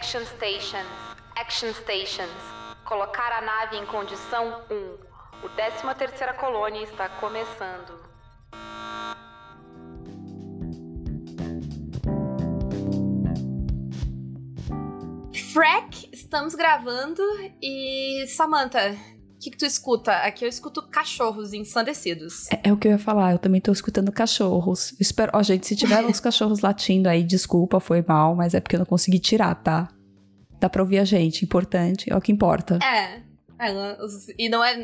Action 0.00 0.24
Stations. 0.24 0.88
Action 1.36 1.74
Stations. 1.74 2.42
Colocar 2.86 3.32
a 3.32 3.42
nave 3.42 3.76
em 3.76 3.84
condição 3.84 4.62
1. 4.70 5.44
O 5.44 5.48
13 5.50 5.94
terceira 5.94 6.32
colônia 6.32 6.82
está 6.82 7.06
começando. 7.20 8.00
Frack, 15.52 16.08
estamos 16.14 16.54
gravando 16.54 17.22
e 17.62 18.24
Samantha, 18.26 18.96
que, 19.40 19.50
que 19.50 19.56
tu 19.56 19.64
escuta? 19.64 20.12
Aqui 20.18 20.44
eu 20.44 20.48
escuto 20.48 20.82
cachorros 20.82 21.52
ensandecidos. 21.54 22.46
É, 22.50 22.68
é, 22.68 22.72
o 22.72 22.76
que 22.76 22.86
eu 22.86 22.92
ia 22.92 22.98
falar, 22.98 23.32
eu 23.32 23.38
também 23.38 23.60
tô 23.60 23.72
escutando 23.72 24.12
cachorros. 24.12 24.94
espero, 25.00 25.32
ó, 25.34 25.42
gente, 25.42 25.66
se 25.66 25.74
tiver 25.74 26.04
uns 26.04 26.20
cachorros 26.20 26.60
latindo 26.60 27.08
aí, 27.08 27.24
desculpa, 27.24 27.80
foi 27.80 28.04
mal, 28.06 28.36
mas 28.36 28.54
é 28.54 28.60
porque 28.60 28.76
eu 28.76 28.80
não 28.80 28.86
consegui 28.86 29.18
tirar, 29.18 29.54
tá? 29.54 29.88
Dá 30.60 30.68
pra 30.68 30.82
ouvir 30.82 30.98
a 30.98 31.04
gente, 31.04 31.42
importante, 31.42 32.12
é 32.12 32.16
o 32.16 32.20
que 32.20 32.30
importa. 32.30 32.78
É, 32.84 33.22
é, 33.60 33.96
e 34.38 34.48
não 34.48 34.64
é. 34.64 34.74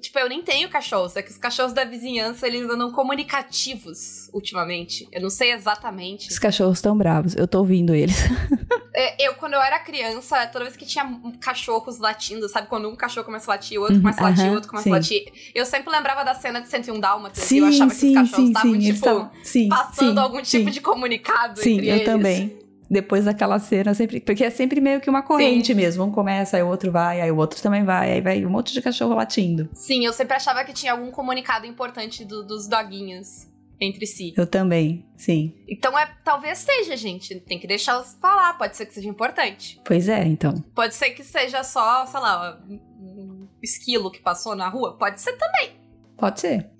Tipo, 0.00 0.18
eu 0.18 0.28
nem 0.28 0.42
tenho 0.42 0.68
cachorros. 0.68 1.14
É 1.14 1.22
que 1.22 1.30
os 1.30 1.38
cachorros 1.38 1.72
da 1.72 1.84
vizinhança 1.84 2.48
eles 2.48 2.68
andam 2.68 2.90
comunicativos 2.90 4.28
ultimamente. 4.32 5.06
Eu 5.12 5.22
não 5.22 5.30
sei 5.30 5.52
exatamente. 5.52 6.28
Os 6.28 6.38
cachorros 6.38 6.78
estão 6.78 6.98
bravos. 6.98 7.36
Eu 7.36 7.46
tô 7.46 7.58
ouvindo 7.58 7.94
eles. 7.94 8.16
É, 8.96 9.26
eu, 9.26 9.34
quando 9.34 9.54
eu 9.54 9.60
era 9.60 9.76
criança, 9.80 10.46
toda 10.46 10.66
vez 10.66 10.76
que 10.76 10.86
tinha 10.86 11.20
cachorros 11.40 11.98
latindo, 11.98 12.48
sabe? 12.48 12.68
Quando 12.68 12.88
um 12.88 12.94
cachorro 12.94 13.24
começa 13.24 13.50
a 13.50 13.54
latir, 13.56 13.76
o 13.76 13.82
outro 13.82 14.00
começa 14.00 14.20
a 14.20 14.28
latir, 14.28 14.50
o 14.52 14.54
outro 14.54 14.70
começa 14.70 14.84
sim. 14.84 14.90
a 14.90 14.94
latir. 14.94 15.32
Eu 15.52 15.66
sempre 15.66 15.90
lembrava 15.90 16.24
da 16.24 16.32
cena 16.32 16.60
de 16.60 16.68
101 16.68 17.00
Dálmatas. 17.00 17.42
Sim, 17.42 17.56
e 17.56 17.58
eu 17.58 17.66
achava 17.66 17.90
sim, 17.92 18.12
que 18.12 18.20
os 18.20 18.30
cachorros 18.30 18.48
estavam, 18.50 18.78
tipo, 18.78 19.00
tavam, 19.00 19.30
passando 19.68 20.18
algum 20.20 20.40
tipo 20.42 20.70
de 20.70 20.80
comunicado 20.80 21.58
sim, 21.58 21.72
entre 21.72 21.88
eu 21.88 21.94
eles. 21.96 22.04
também 22.04 22.63
depois 22.88 23.24
daquela 23.24 23.58
cena, 23.58 23.94
sempre. 23.94 24.20
Porque 24.20 24.44
é 24.44 24.50
sempre 24.50 24.80
meio 24.80 25.00
que 25.00 25.10
uma 25.10 25.22
corrente 25.22 25.68
Sim. 25.68 25.74
mesmo. 25.74 26.04
Um 26.04 26.10
começa, 26.10 26.56
aí 26.56 26.62
o 26.62 26.68
outro 26.68 26.90
vai, 26.92 27.20
aí 27.20 27.30
o 27.30 27.36
outro 27.36 27.60
também 27.62 27.84
vai, 27.84 28.12
aí 28.12 28.20
vai 28.20 28.44
um 28.44 28.50
monte 28.50 28.72
de 28.72 28.82
cachorro 28.82 29.14
latindo. 29.14 29.68
Sim, 29.72 30.04
eu 30.04 30.12
sempre 30.12 30.34
achava 30.34 30.64
que 30.64 30.72
tinha 30.72 30.92
algum 30.92 31.10
comunicado 31.10 31.66
importante 31.66 32.24
do, 32.24 32.44
dos 32.44 32.66
doguinhos 32.66 33.48
entre 33.80 34.06
si. 34.06 34.32
Eu 34.36 34.46
também, 34.46 35.04
sim. 35.16 35.54
Então 35.68 35.98
é, 35.98 36.06
talvez 36.24 36.58
seja, 36.58 36.96
gente. 36.96 37.40
Tem 37.40 37.58
que 37.58 37.66
deixá-los 37.66 38.16
falar, 38.20 38.56
pode 38.56 38.76
ser 38.76 38.86
que 38.86 38.94
seja 38.94 39.08
importante. 39.08 39.80
Pois 39.84 40.08
é, 40.08 40.24
então. 40.24 40.54
Pode 40.74 40.94
ser 40.94 41.10
que 41.10 41.24
seja 41.24 41.62
só, 41.64 42.06
sei 42.06 42.20
lá, 42.20 42.62
um 42.68 43.48
esquilo 43.62 44.10
que 44.10 44.20
passou 44.20 44.54
na 44.54 44.68
rua. 44.68 44.96
Pode 44.96 45.20
ser 45.20 45.32
também. 45.36 45.72
Pode 46.16 46.40
ser. 46.40 46.70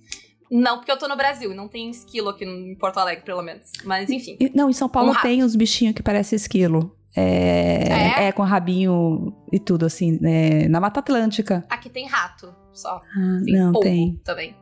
Não, 0.56 0.76
porque 0.76 0.92
eu 0.92 0.96
tô 0.96 1.08
no 1.08 1.16
Brasil 1.16 1.50
e 1.50 1.54
não 1.54 1.66
tem 1.66 1.90
esquilo 1.90 2.28
aqui 2.28 2.44
em 2.44 2.76
Porto 2.76 2.98
Alegre, 2.98 3.24
pelo 3.24 3.42
menos. 3.42 3.72
Mas 3.84 4.08
enfim. 4.08 4.38
Não, 4.54 4.70
em 4.70 4.72
São 4.72 4.88
Paulo 4.88 5.10
um 5.10 5.20
tem 5.20 5.42
uns 5.42 5.56
bichinhos 5.56 5.96
que 5.96 6.02
parecem 6.02 6.36
esquilo. 6.36 6.96
É, 7.16 8.22
é? 8.22 8.24
é, 8.28 8.32
com 8.32 8.42
rabinho 8.42 9.34
e 9.50 9.58
tudo, 9.58 9.84
assim, 9.84 10.16
é, 10.22 10.68
na 10.68 10.80
Mata 10.80 11.00
Atlântica. 11.00 11.64
Aqui 11.68 11.90
tem 11.90 12.06
rato, 12.06 12.54
só. 12.72 13.00
Ah, 13.16 13.36
assim, 13.40 13.52
não, 13.52 13.72
tem. 13.80 14.20
Também. 14.22 14.56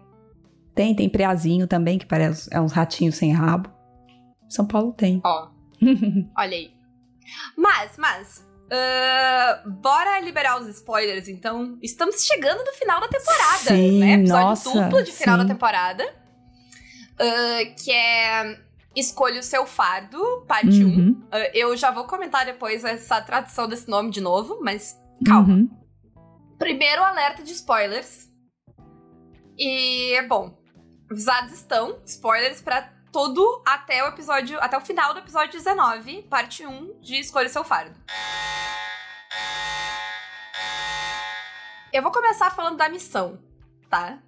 Tem, 0.75 0.97
tem 0.97 1.11
preazinho 1.11 1.67
também, 1.67 1.99
que 1.99 2.07
parece 2.07 2.49
é 2.51 2.59
uns 2.59 2.73
ratinhos 2.73 3.17
sem 3.17 3.31
rabo. 3.31 3.71
São 4.49 4.67
Paulo 4.67 4.95
tem. 4.95 5.21
Ó. 5.23 5.49
olha 6.39 6.57
aí. 6.57 6.71
Mas, 7.55 7.99
mas, 7.99 8.49
Uh, 8.73 9.71
bora 9.71 10.19
liberar 10.21 10.59
os 10.59 10.67
spoilers, 10.69 11.29
então. 11.29 11.79
Estamos 11.83 12.25
chegando 12.25 12.65
no 12.65 12.73
final 12.73 13.01
da 13.01 13.09
temporada, 13.09 13.69
sim, 13.69 14.01
né? 14.01 14.15
Episódio 14.15 14.47
nossa, 14.47 14.71
duplo 14.71 15.03
de 15.03 15.13
final 15.13 15.39
sim. 15.39 15.47
da 15.47 15.53
temporada. 15.53 16.05
Uh, 17.13 17.75
que 17.85 17.93
é 17.93 18.59
Escolha 18.97 19.41
o 19.41 19.43
Seu 19.43 19.67
Fardo, 19.67 20.19
parte 20.49 20.83
1. 20.83 20.87
Uhum. 20.87 20.99
Um. 20.99 21.11
Uh, 21.11 21.51
eu 21.53 21.77
já 21.77 21.91
vou 21.91 22.05
comentar 22.05 22.47
depois 22.47 22.83
essa 22.83 23.21
tradução 23.21 23.69
desse 23.69 23.91
nome 23.91 24.11
de 24.11 24.23
novo, 24.23 24.59
mas 24.63 24.99
calma. 25.27 25.53
Uhum. 25.53 25.71
Primeiro 26.59 27.03
alerta 27.03 27.43
de 27.43 27.53
spoilers. 27.53 28.31
E, 29.59 30.21
bom, 30.29 30.59
avisados 31.11 31.53
estão, 31.53 31.99
spoilers 32.07 32.63
para 32.63 32.91
todo 33.13 33.63
até 33.67 34.03
o 34.03 34.09
episódio, 34.09 34.59
até 34.61 34.77
o 34.77 34.81
final 34.81 35.13
do 35.13 35.21
episódio 35.21 35.53
19, 35.53 36.23
parte 36.23 36.67
1 36.67 37.01
de 37.01 37.17
Escolha 37.17 37.49
Seu 37.49 37.63
Fardo. 37.63 37.95
Eu 41.93 42.03
vou 42.03 42.11
começar 42.11 42.51
falando 42.51 42.79
da 42.79 42.89
missão, 42.89 43.39
tá? 43.91 44.19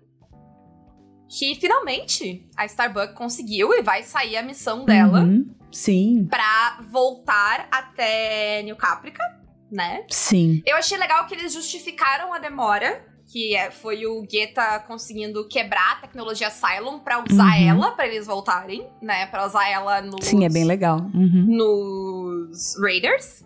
Que 1.26 1.54
finalmente 1.54 2.46
a 2.54 2.66
Starbucks 2.66 3.16
conseguiu 3.16 3.72
e 3.72 3.80
vai 3.80 4.02
sair 4.02 4.36
a 4.36 4.42
missão 4.42 4.84
dela. 4.84 5.20
Uhum, 5.20 5.54
sim. 5.72 6.26
Pra 6.30 6.78
voltar 6.82 7.66
até 7.72 8.62
New 8.62 8.76
Caprica, 8.76 9.24
né? 9.72 10.04
Sim. 10.10 10.62
Eu 10.66 10.76
achei 10.76 10.98
legal 10.98 11.26
que 11.26 11.34
eles 11.34 11.54
justificaram 11.54 12.34
a 12.34 12.38
demora 12.38 13.13
que 13.34 13.56
é, 13.56 13.68
foi 13.68 14.06
o 14.06 14.22
Guetta 14.22 14.78
conseguindo 14.86 15.48
quebrar 15.48 15.94
a 15.94 15.96
tecnologia 16.02 16.48
Cylon 16.50 17.00
para 17.00 17.18
usar 17.28 17.58
uhum. 17.58 17.68
ela 17.68 17.90
para 17.90 18.06
eles 18.06 18.28
voltarem, 18.28 18.88
né? 19.02 19.26
Para 19.26 19.44
usar 19.44 19.68
ela 19.68 20.00
nos 20.00 20.24
Sim, 20.24 20.44
é 20.44 20.48
bem 20.48 20.62
legal. 20.62 21.00
Uhum. 21.12 21.44
Nos 21.48 22.80
Raiders. 22.80 23.44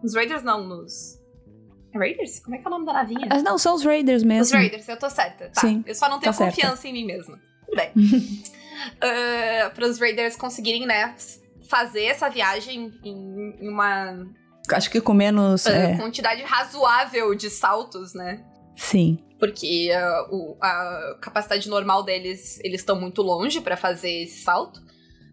Nos 0.00 0.14
Raiders 0.14 0.44
não, 0.44 0.64
nos 0.64 1.20
Raiders? 1.92 2.38
Como 2.38 2.54
é 2.54 2.58
que 2.60 2.64
é 2.64 2.68
o 2.68 2.70
nome 2.70 2.86
da 2.86 2.92
navinha? 2.92 3.26
Ah, 3.30 3.42
não, 3.42 3.58
são 3.58 3.74
os 3.74 3.84
Raiders 3.84 4.22
mesmo. 4.22 4.44
Os 4.44 4.52
Raiders, 4.52 4.88
eu 4.88 4.96
tô 4.96 5.10
certa. 5.10 5.48
Tá. 5.48 5.60
Sim, 5.60 5.82
eu 5.84 5.94
só 5.96 6.08
não 6.08 6.20
tenho 6.20 6.32
tá 6.32 6.44
confiança 6.44 6.76
certa. 6.76 6.88
em 6.88 6.92
mim 6.92 7.04
mesma. 7.04 7.36
Tudo 7.66 7.76
bem. 7.76 7.90
uh, 7.98 9.74
para 9.74 9.86
os 9.88 9.98
Raiders 9.98 10.36
conseguirem, 10.36 10.86
né, 10.86 11.16
fazer 11.68 12.04
essa 12.04 12.28
viagem 12.28 12.92
em 13.02 13.68
uma 13.68 14.24
Acho 14.72 14.88
que 14.88 15.00
com 15.00 15.14
menos. 15.14 15.66
uh, 15.66 15.70
é... 15.70 15.96
quantidade 15.96 16.42
razoável 16.42 17.34
de 17.34 17.50
saltos, 17.50 18.14
né? 18.14 18.44
Sim. 18.80 19.18
Porque 19.38 19.90
uh, 19.92 20.34
o, 20.34 20.56
a 20.60 21.18
capacidade 21.20 21.68
normal 21.68 22.02
deles, 22.02 22.58
eles 22.64 22.80
estão 22.80 22.98
muito 22.98 23.20
longe 23.20 23.60
para 23.60 23.76
fazer 23.76 24.22
esse 24.22 24.42
salto. 24.42 24.82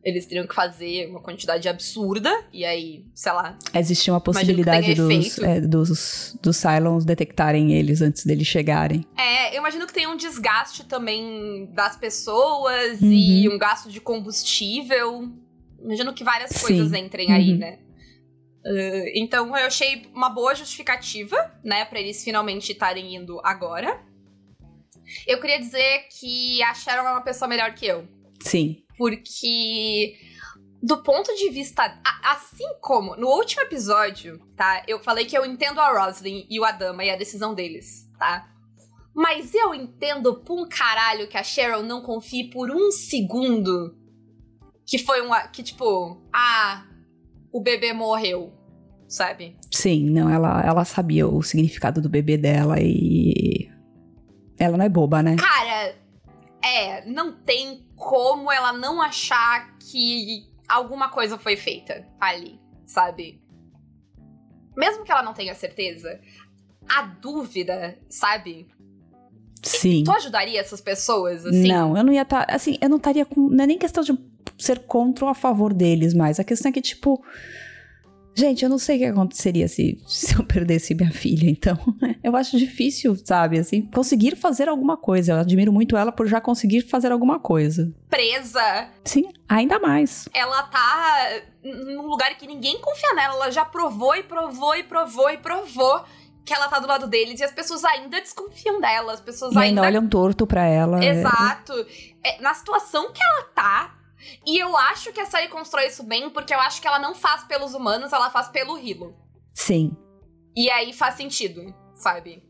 Eles 0.03 0.25
teriam 0.25 0.45
que 0.45 0.53
fazer 0.53 1.09
uma 1.09 1.21
quantidade 1.21 1.67
absurda, 1.67 2.31
e 2.53 2.63
aí, 2.63 3.05
sei 3.13 3.31
lá. 3.31 3.57
Existia 3.73 4.13
uma 4.13 4.21
possibilidade 4.21 4.93
dos, 4.93 5.39
é, 5.39 5.59
dos, 5.59 6.37
dos 6.41 6.57
Cylons 6.57 7.03
detectarem 7.03 7.73
eles 7.73 8.01
antes 8.01 8.25
deles 8.25 8.47
chegarem. 8.47 9.05
É, 9.17 9.53
eu 9.55 9.59
imagino 9.59 9.87
que 9.87 9.93
tem 9.93 10.07
um 10.07 10.15
desgaste 10.15 10.85
também 10.85 11.69
das 11.73 11.97
pessoas 11.97 13.01
uhum. 13.01 13.11
e 13.11 13.49
um 13.49 13.57
gasto 13.57 13.89
de 13.89 13.99
combustível. 13.99 15.29
Imagino 15.81 16.13
que 16.13 16.23
várias 16.23 16.51
Sim. 16.51 16.67
coisas 16.67 16.93
entrem 16.93 17.29
uhum. 17.29 17.35
aí, 17.35 17.57
né? 17.57 17.79
Uh, 18.67 19.11
então 19.15 19.47
eu 19.55 19.65
achei 19.67 20.05
uma 20.13 20.29
boa 20.29 20.53
justificativa, 20.53 21.37
né, 21.63 21.85
para 21.85 22.01
eles 22.01 22.21
finalmente 22.21 22.73
estarem 22.73 23.15
indo 23.15 23.39
agora. 23.41 24.03
Eu 25.25 25.39
queria 25.39 25.57
dizer 25.57 26.07
que 26.19 26.61
a 26.63 26.73
Sharon 26.73 27.07
é 27.07 27.11
uma 27.11 27.23
pessoa 27.23 27.47
melhor 27.47 27.73
que 27.73 27.85
eu. 27.85 28.05
Sim. 28.41 28.83
Porque 28.97 30.17
do 30.81 31.01
ponto 31.01 31.33
de 31.35 31.49
vista. 31.49 31.99
Assim 32.23 32.67
como 32.81 33.15
no 33.15 33.27
último 33.27 33.61
episódio, 33.61 34.39
tá? 34.55 34.83
Eu 34.87 34.99
falei 34.99 35.25
que 35.25 35.37
eu 35.37 35.45
entendo 35.45 35.79
a 35.79 36.05
Roslyn 36.05 36.45
e 36.49 36.59
o 36.59 36.65
Adama 36.65 37.03
e 37.03 37.09
a 37.09 37.15
decisão 37.15 37.53
deles, 37.53 38.09
tá? 38.19 38.49
Mas 39.15 39.53
eu 39.53 39.73
entendo 39.73 40.41
por 40.41 40.59
um 40.59 40.67
caralho 40.67 41.27
que 41.27 41.37
a 41.37 41.43
Cheryl 41.43 41.83
não 41.83 42.01
confie 42.01 42.49
por 42.49 42.69
um 42.69 42.91
segundo. 42.91 43.97
Que 44.85 44.97
foi 44.97 45.21
um. 45.21 45.31
Que 45.51 45.63
tipo, 45.63 46.21
ah, 46.33 46.85
o 47.51 47.61
bebê 47.61 47.93
morreu, 47.93 48.53
sabe? 49.07 49.55
Sim, 49.71 50.09
não, 50.09 50.29
ela, 50.29 50.61
ela 50.61 50.85
sabia 50.85 51.27
o 51.27 51.41
significado 51.41 52.01
do 52.01 52.09
bebê 52.09 52.37
dela 52.37 52.75
e. 52.79 53.69
Ela 54.59 54.77
não 54.77 54.85
é 54.85 54.89
boba, 54.89 55.21
né? 55.21 55.35
Cara, 55.35 55.95
é, 56.63 57.05
não 57.05 57.31
tem 57.31 57.87
como 57.95 58.51
ela 58.51 58.73
não 58.73 59.01
achar 59.01 59.77
que 59.77 60.45
alguma 60.67 61.09
coisa 61.09 61.37
foi 61.37 61.55
feita 61.55 62.05
ali, 62.19 62.59
sabe? 62.85 63.41
Mesmo 64.75 65.03
que 65.03 65.11
ela 65.11 65.23
não 65.23 65.33
tenha 65.33 65.55
certeza, 65.55 66.19
a 66.87 67.03
dúvida, 67.03 67.97
sabe? 68.09 68.67
Sim. 69.63 70.03
Tu 70.03 70.11
ajudaria 70.11 70.59
essas 70.59 70.81
pessoas, 70.81 71.45
assim? 71.45 71.67
Não, 71.67 71.97
eu 71.97 72.03
não 72.03 72.13
ia 72.13 72.21
estar. 72.21 72.45
Tá, 72.45 72.55
assim, 72.55 72.77
eu 72.81 72.89
não 72.89 72.97
estaria 72.97 73.25
com. 73.25 73.49
Não 73.49 73.63
é 73.63 73.67
nem 73.67 73.77
questão 73.77 74.03
de 74.03 74.17
ser 74.57 74.79
contra 74.79 75.25
ou 75.25 75.31
a 75.31 75.35
favor 75.35 75.73
deles, 75.73 76.13
mas 76.13 76.39
a 76.39 76.43
questão 76.43 76.69
é 76.69 76.71
que, 76.71 76.81
tipo. 76.81 77.23
Gente, 78.37 78.63
eu 78.63 78.69
não 78.69 78.77
sei 78.77 78.97
o 78.97 78.99
que 78.99 79.05
aconteceria 79.05 79.67
se, 79.67 79.99
se 80.05 80.35
eu 80.35 80.43
perdesse 80.43 80.93
minha 80.93 81.11
filha, 81.11 81.49
então 81.49 81.75
eu 82.23 82.35
acho 82.35 82.55
difícil, 82.55 83.17
sabe, 83.25 83.57
assim, 83.57 83.81
conseguir 83.81 84.35
fazer 84.35 84.69
alguma 84.69 84.95
coisa. 84.95 85.31
Eu 85.31 85.37
admiro 85.37 85.73
muito 85.73 85.97
ela 85.97 86.11
por 86.11 86.27
já 86.27 86.39
conseguir 86.39 86.81
fazer 86.81 87.11
alguma 87.11 87.39
coisa. 87.39 87.91
Presa. 88.07 88.89
Sim, 89.03 89.27
ainda 89.49 89.79
mais. 89.79 90.29
Ela 90.35 90.61
tá 90.63 91.41
num 91.63 92.05
lugar 92.05 92.37
que 92.37 92.45
ninguém 92.45 92.79
confia 92.79 93.15
nela, 93.15 93.33
ela 93.33 93.49
já 93.49 93.65
provou 93.65 94.15
e 94.15 94.21
provou 94.21 94.75
e 94.75 94.83
provou 94.83 95.31
e 95.31 95.37
provou 95.37 96.03
que 96.45 96.53
ela 96.53 96.67
tá 96.67 96.77
do 96.77 96.87
lado 96.87 97.07
deles 97.07 97.39
e 97.39 97.43
as 97.43 97.51
pessoas 97.51 97.83
ainda 97.83 98.21
desconfiam 98.21 98.79
dela, 98.79 99.13
as 99.13 99.19
pessoas 99.19 99.55
e 99.55 99.57
ainda... 99.57 99.81
ainda 99.81 99.99
olham 99.99 100.07
torto 100.07 100.45
pra 100.45 100.63
ela. 100.63 101.03
Exato. 101.03 101.73
É, 102.23 102.39
na 102.39 102.53
situação 102.53 103.11
que 103.11 103.21
ela 103.21 103.43
tá, 103.55 103.95
e 104.45 104.57
eu 104.57 104.75
acho 104.75 105.11
que 105.11 105.19
a 105.19 105.25
série 105.25 105.47
constrói 105.47 105.87
isso 105.87 106.03
bem, 106.03 106.29
porque 106.29 106.53
eu 106.53 106.59
acho 106.59 106.81
que 106.81 106.87
ela 106.87 106.99
não 106.99 107.13
faz 107.13 107.43
pelos 107.43 107.73
humanos, 107.73 108.13
ela 108.13 108.29
faz 108.29 108.47
pelo 108.47 108.77
Hilo. 108.77 109.15
Sim. 109.53 109.95
E 110.55 110.69
aí 110.69 110.93
faz 110.93 111.15
sentido, 111.15 111.73
sabe? 111.95 112.43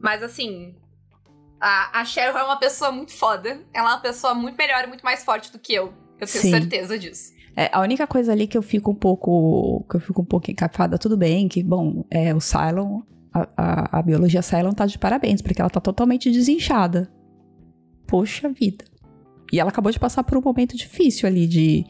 Mas 0.00 0.22
assim, 0.22 0.76
a, 1.60 2.00
a 2.00 2.04
Cheryl 2.04 2.36
é 2.36 2.44
uma 2.44 2.58
pessoa 2.58 2.92
muito 2.92 3.12
foda. 3.12 3.60
Ela 3.72 3.90
é 3.90 3.92
uma 3.94 4.00
pessoa 4.00 4.34
muito 4.34 4.56
melhor 4.56 4.84
e 4.84 4.86
muito 4.86 5.04
mais 5.04 5.24
forte 5.24 5.50
do 5.50 5.58
que 5.58 5.74
eu. 5.74 5.92
Eu 6.18 6.26
tenho 6.26 6.42
Sim. 6.42 6.50
certeza 6.50 6.98
disso. 6.98 7.34
É, 7.56 7.70
a 7.72 7.80
única 7.80 8.06
coisa 8.06 8.32
ali 8.32 8.46
que 8.46 8.56
eu 8.56 8.62
fico 8.62 8.90
um 8.90 8.94
pouco. 8.94 9.84
que 9.88 9.96
eu 9.96 10.00
fico 10.00 10.22
um 10.22 10.24
pouco 10.24 10.50
encafada, 10.50 10.98
tudo 10.98 11.16
bem, 11.16 11.48
que, 11.48 11.62
bom, 11.62 12.04
é 12.10 12.34
o 12.34 12.40
Cylon. 12.40 13.00
A, 13.32 13.48
a, 13.56 13.98
a 13.98 14.02
biologia 14.02 14.42
Cylon 14.42 14.72
tá 14.72 14.86
de 14.86 14.98
parabéns, 14.98 15.42
porque 15.42 15.60
ela 15.60 15.70
tá 15.70 15.80
totalmente 15.80 16.30
desinchada. 16.30 17.10
Poxa 18.06 18.48
vida. 18.48 18.84
E 19.52 19.60
ela 19.60 19.70
acabou 19.70 19.92
de 19.92 19.98
passar 19.98 20.24
por 20.24 20.36
um 20.36 20.40
momento 20.40 20.76
difícil 20.76 21.28
ali 21.28 21.46
de 21.46 21.84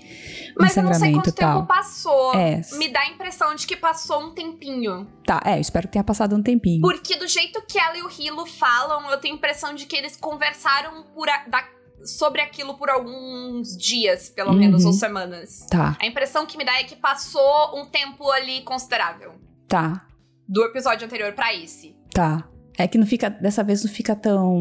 Mas 0.59 0.77
eu 0.77 0.83
não 0.83 0.93
sei 0.93 1.13
quanto 1.13 1.33
tal. 1.33 1.61
tempo 1.61 1.69
passou. 1.69 2.35
É. 2.35 2.61
Me 2.73 2.89
dá 2.89 3.01
a 3.01 3.09
impressão 3.09 3.55
de 3.55 3.67
que 3.67 3.77
passou 3.77 4.23
um 4.23 4.35
tempinho. 4.35 5.07
Tá, 5.25 5.41
é, 5.45 5.57
eu 5.57 5.61
espero 5.61 5.87
que 5.87 5.93
tenha 5.93 6.05
passado 6.05 6.37
um 6.37 6.43
tempinho. 6.43 6.83
Porque 6.83 7.17
do 7.17 7.27
jeito 7.27 7.63
que 7.67 7.79
ela 7.79 7.97
e 7.97 8.03
o 8.03 8.11
Hilo 8.11 8.45
falam, 8.47 9.11
eu 9.11 9.19
tenho 9.19 9.35
a 9.35 9.39
impressão 9.39 9.75
de 9.75 9.87
que 9.87 9.97
eles 9.97 10.17
conversaram 10.17 11.05
por 11.15 11.29
a, 11.29 11.47
da, 11.49 11.67
sobre 12.05 12.41
aquilo 12.43 12.75
por 12.75 12.91
alguns 12.91 13.77
dias, 13.77 14.29
pelo 14.29 14.51
uhum. 14.51 14.59
menos, 14.59 14.85
ou 14.85 14.93
semanas. 14.93 15.67
Tá. 15.71 15.97
A 16.01 16.07
impressão 16.07 16.47
que 16.47 16.59
me 16.59 16.65
dá 16.65 16.79
é 16.79 16.85
que 16.85 16.97
passou 16.97 17.81
um 17.81 17.87
tempo 17.87 18.31
ali 18.31 18.63
considerável. 18.63 19.35
Tá. 19.67 20.07
Do 20.47 20.63
episódio 20.65 21.07
anterior 21.07 21.33
para 21.33 21.55
esse. 21.55 21.97
Tá. 22.11 22.49
É 22.79 22.87
que 22.87 22.99
não 22.99 23.07
fica, 23.07 23.31
dessa 23.31 23.65
vez 23.65 23.83
não 23.83 23.91
fica 23.91 24.15
tão. 24.15 24.55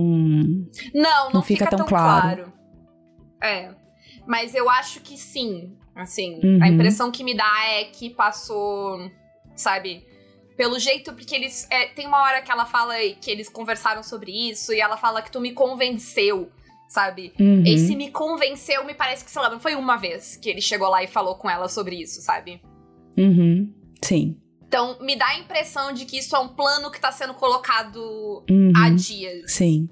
Não, 0.94 1.26
não, 1.26 1.32
não 1.34 1.42
fica, 1.42 1.66
fica, 1.66 1.78
tão, 1.78 1.86
claro. 1.86 2.22
claro. 2.22 2.54
É. 3.42 3.74
Mas 4.26 4.56
eu 4.56 4.70
acho 4.70 5.02
que 5.02 5.18
sim. 5.18 5.76
Assim, 5.96 6.40
uhum. 6.44 6.60
a 6.62 6.68
impressão 6.68 7.10
que 7.10 7.24
me 7.24 7.36
dá 7.36 7.52
é 7.70 7.86
que 7.86 8.10
passou, 8.10 9.10
sabe? 9.56 10.06
Pelo 10.58 10.78
jeito, 10.78 11.14
porque 11.14 11.34
eles. 11.34 11.68
É, 11.72 11.88
tem 11.88 12.06
uma 12.06 12.22
hora 12.22 12.42
que 12.42 12.52
ela 12.52 12.66
fala 12.66 12.96
que 13.22 13.32
eles 13.32 13.48
conversaram 13.48 14.04
sobre 14.04 14.32
isso 14.32 14.74
e 14.74 14.82
ela 14.82 14.98
fala 14.98 15.22
que 15.22 15.32
tu 15.32 15.40
me 15.40 15.54
convenceu, 15.54 16.52
sabe? 16.90 17.34
Uhum. 17.40 17.64
Esse 17.66 17.96
me 17.96 18.12
convenceu 18.12 18.84
me 18.86 18.94
parece 18.94 19.24
que, 19.24 19.32
sei 19.32 19.42
lá, 19.42 19.50
não 19.50 19.60
foi 19.60 19.76
uma 19.76 19.96
vez 19.96 20.36
que 20.36 20.50
ele 20.50 20.62
chegou 20.62 20.90
lá 20.90 21.02
e 21.02 21.08
falou 21.08 21.36
com 21.36 21.50
ela 21.50 21.70
sobre 21.70 22.02
isso, 22.02 22.22
sabe? 22.22 22.62
Uhum. 23.18 23.74
Sim. 24.02 24.38
Então, 24.68 24.98
me 25.00 25.16
dá 25.16 25.28
a 25.28 25.40
impressão 25.40 25.94
de 25.94 26.06
que 26.06 26.18
isso 26.18 26.36
é 26.36 26.40
um 26.40 26.50
plano 26.50 26.92
que 26.92 27.00
tá 27.00 27.12
sendo 27.12 27.34
colocado 27.34 28.44
uhum. 28.50 28.74
há 28.76 28.90
dias. 28.90 29.52
Sim. 29.52 29.90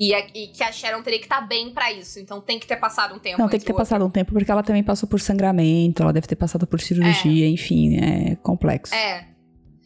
E, 0.00 0.14
a, 0.14 0.26
e, 0.34 0.46
que 0.46 0.64
a 0.64 0.72
Sharon 0.72 1.02
teria 1.02 1.18
que 1.18 1.26
estar 1.26 1.42
tá 1.42 1.46
bem 1.46 1.74
para 1.74 1.92
isso. 1.92 2.18
Então 2.18 2.40
tem 2.40 2.58
que 2.58 2.66
ter 2.66 2.76
passado 2.76 3.14
um 3.14 3.18
tempo. 3.18 3.38
Não, 3.38 3.50
tem 3.50 3.60
que 3.60 3.66
ter 3.66 3.74
passado 3.74 4.02
um 4.02 4.08
tempo, 4.08 4.32
porque 4.32 4.50
ela 4.50 4.62
também 4.62 4.82
passou 4.82 5.06
por 5.06 5.20
sangramento, 5.20 6.02
ela 6.02 6.12
deve 6.12 6.26
ter 6.26 6.36
passado 6.36 6.66
por 6.66 6.80
cirurgia, 6.80 7.44
é. 7.44 7.50
enfim, 7.50 7.98
é 7.98 8.36
complexo. 8.36 8.94
É. 8.94 9.28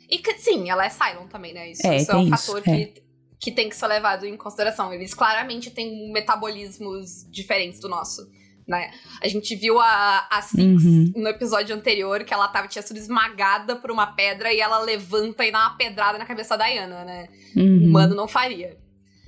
E 0.09 0.19
que, 0.19 0.39
sim, 0.39 0.71
ela 0.71 0.87
é 0.87 0.89
Cylon 0.89 1.27
também, 1.27 1.53
né? 1.53 1.73
Isso 1.73 1.85
é, 1.85 1.97
isso 1.97 2.13
é 2.13 2.17
um 2.17 2.31
fator 2.31 2.59
isso, 2.59 2.63
que, 2.63 2.71
é. 2.71 2.93
que 3.41 3.51
tem 3.51 3.69
que 3.69 3.75
ser 3.75 3.89
levado 3.89 4.25
em 4.25 4.37
consideração. 4.37 4.93
Eles 4.93 5.13
claramente 5.15 5.73
têm 5.73 6.13
metabolismos 6.13 7.29
diferentes 7.29 7.81
do 7.81 7.89
nosso. 7.89 8.23
Né? 8.69 8.93
A 9.21 9.27
gente 9.27 9.57
viu 9.57 9.81
a, 9.81 10.29
a 10.31 10.41
Six 10.41 10.85
uhum. 10.85 11.13
no 11.17 11.29
episódio 11.29 11.75
anterior 11.75 12.23
que 12.23 12.33
ela 12.33 12.47
tava, 12.47 12.69
tinha 12.69 12.83
sido 12.83 12.97
esmagada 12.99 13.77
por 13.77 13.91
uma 13.91 14.07
pedra 14.07 14.53
e 14.53 14.61
ela 14.61 14.79
levanta 14.79 15.45
e 15.45 15.51
dá 15.51 15.59
uma 15.59 15.77
pedrada 15.77 16.19
na 16.19 16.25
cabeça 16.25 16.57
da 16.57 16.67
Diana, 16.67 17.05
né? 17.05 17.29
Uhum. 17.57 17.83
O 17.83 17.87
humano 17.89 18.15
não 18.15 18.29
faria. 18.29 18.79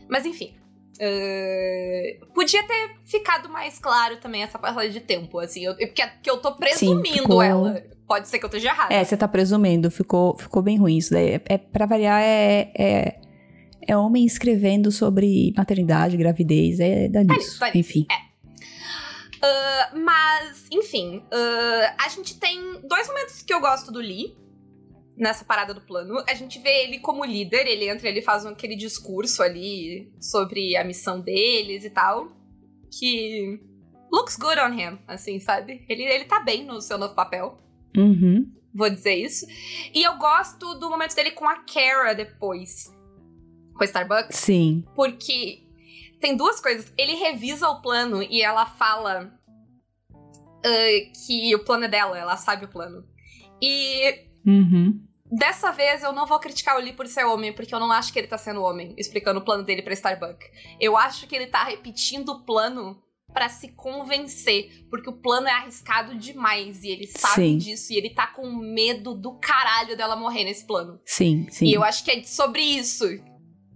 Mas 0.09 0.25
enfim, 0.25 0.55
Uh, 0.96 2.26
podia 2.34 2.66
ter 2.66 2.96
ficado 3.04 3.48
mais 3.48 3.78
claro 3.78 4.16
também 4.16 4.43
essa 4.43 4.58
passagem 4.58 4.93
de 4.93 5.00
tempo, 5.00 5.38
assim. 5.38 5.64
Eu, 5.64 5.76
porque, 5.76 6.06
porque 6.06 6.31
eu 6.31 6.38
tô 6.38 6.52
presumindo 6.52 7.06
Sim, 7.06 7.19
ficou... 7.22 7.43
ela. 7.43 7.82
Pode 8.06 8.28
ser 8.28 8.38
que 8.38 8.44
eu 8.44 8.48
esteja 8.48 8.69
errada. 8.69 8.94
É, 8.94 9.02
você 9.02 9.16
tá 9.16 9.26
presumindo. 9.26 9.90
Ficou, 9.90 10.37
ficou 10.37 10.62
bem 10.62 10.78
ruim 10.78 10.96
isso 10.96 11.12
daí. 11.12 11.34
É, 11.34 11.40
é, 11.46 11.58
pra 11.58 11.87
variar, 11.87 12.22
é, 12.22 12.70
é, 12.78 13.20
é 13.87 13.96
homem 13.96 14.25
escrevendo 14.25 14.93
sobre 14.93 15.52
maternidade, 15.56 16.16
gravidez. 16.16 16.78
É 16.78 17.08
dá 17.08 17.25
nisso. 17.25 17.62
É, 17.64 17.76
enfim. 17.76 18.06
É. 18.10 18.26
Uh, 19.37 19.99
mas, 20.04 20.66
enfim, 20.70 21.19
uh, 21.19 21.94
a 21.99 22.08
gente 22.08 22.38
tem 22.38 22.81
dois 22.84 23.06
momentos 23.08 23.42
que 23.42 23.52
eu 23.52 23.60
gosto 23.60 23.90
do 23.92 23.99
Lee 23.99 24.37
nessa 25.16 25.44
parada 25.44 25.72
do 25.72 25.80
plano. 25.80 26.22
A 26.28 26.34
gente 26.34 26.58
vê 26.58 26.84
ele 26.84 26.98
como 26.98 27.24
líder, 27.24 27.66
ele 27.66 27.88
entra, 27.88 28.08
ele 28.08 28.22
faz 28.22 28.44
aquele 28.44 28.76
discurso 28.76 29.42
ali 29.42 30.12
sobre 30.20 30.76
a 30.76 30.84
missão 30.84 31.20
deles 31.20 31.84
e 31.84 31.90
tal. 31.90 32.28
Que 32.98 33.60
looks 34.12 34.36
good 34.36 34.58
on 34.60 34.72
him, 34.72 34.98
assim, 35.06 35.40
sabe? 35.40 35.84
Ele, 35.88 36.02
ele 36.02 36.24
tá 36.24 36.40
bem 36.40 36.64
no 36.64 36.80
seu 36.80 36.98
novo 36.98 37.14
papel. 37.14 37.58
Uhum. 37.96 38.52
Vou 38.74 38.90
dizer 38.90 39.14
isso. 39.14 39.46
E 39.94 40.02
eu 40.02 40.16
gosto 40.18 40.74
do 40.74 40.90
momento 40.90 41.14
dele 41.14 41.30
com 41.30 41.48
a 41.48 41.64
Kara 41.64 42.14
depois. 42.14 42.94
Com 43.74 43.82
a 43.82 43.86
Starbucks. 43.86 44.36
Sim. 44.36 44.84
Porque 44.94 45.66
tem 46.20 46.36
duas 46.36 46.60
coisas. 46.60 46.92
Ele 46.96 47.14
revisa 47.14 47.68
o 47.68 47.80
plano 47.80 48.22
e 48.22 48.42
ela 48.42 48.66
fala 48.66 49.32
uh, 50.10 51.26
que 51.26 51.54
o 51.54 51.64
plano 51.64 51.84
é 51.84 51.88
dela, 51.88 52.18
ela 52.18 52.36
sabe 52.36 52.66
o 52.66 52.68
plano. 52.68 53.04
E 53.62 54.26
Uhum. 54.46 55.00
Dessa 55.31 55.72
vez 55.72 56.02
eu 56.02 56.12
não 56.12 56.26
vou 56.26 56.38
criticar 56.38 56.76
o 56.76 56.81
Lee 56.81 56.93
por 56.93 57.06
ser 57.06 57.25
homem, 57.25 57.52
porque 57.52 57.75
eu 57.75 57.81
não 57.81 57.90
acho 57.90 58.12
que 58.12 58.19
ele 58.19 58.28
tá 58.28 58.38
sendo 58.38 58.62
homem, 58.62 58.94
explicando 58.96 59.40
o 59.40 59.44
plano 59.44 59.64
dele 59.64 59.82
pra 59.82 59.93
Starbuck. 59.93 60.38
Eu 60.81 60.96
acho 60.96 61.26
que 61.26 61.34
ele 61.34 61.46
tá 61.46 61.64
repetindo 61.64 62.28
o 62.31 62.44
plano 62.44 63.02
para 63.32 63.48
se 63.48 63.69
convencer, 63.69 64.87
porque 64.88 65.10
o 65.10 65.12
plano 65.12 65.48
é 65.48 65.52
arriscado 65.52 66.14
demais 66.14 66.82
e 66.84 66.88
ele 66.88 67.06
sabe 67.06 67.34
sim. 67.34 67.58
disso 67.58 67.93
e 67.93 67.96
ele 67.96 68.10
tá 68.10 68.28
com 68.28 68.46
medo 68.50 69.14
do 69.14 69.38
caralho 69.38 69.97
dela 69.97 70.16
morrer 70.16 70.44
nesse 70.44 70.64
plano. 70.64 71.00
Sim, 71.04 71.47
sim. 71.50 71.66
E 71.66 71.75
eu 71.75 71.82
acho 71.82 72.04
que 72.04 72.11
é 72.12 72.23
sobre 72.23 72.62
isso, 72.62 73.04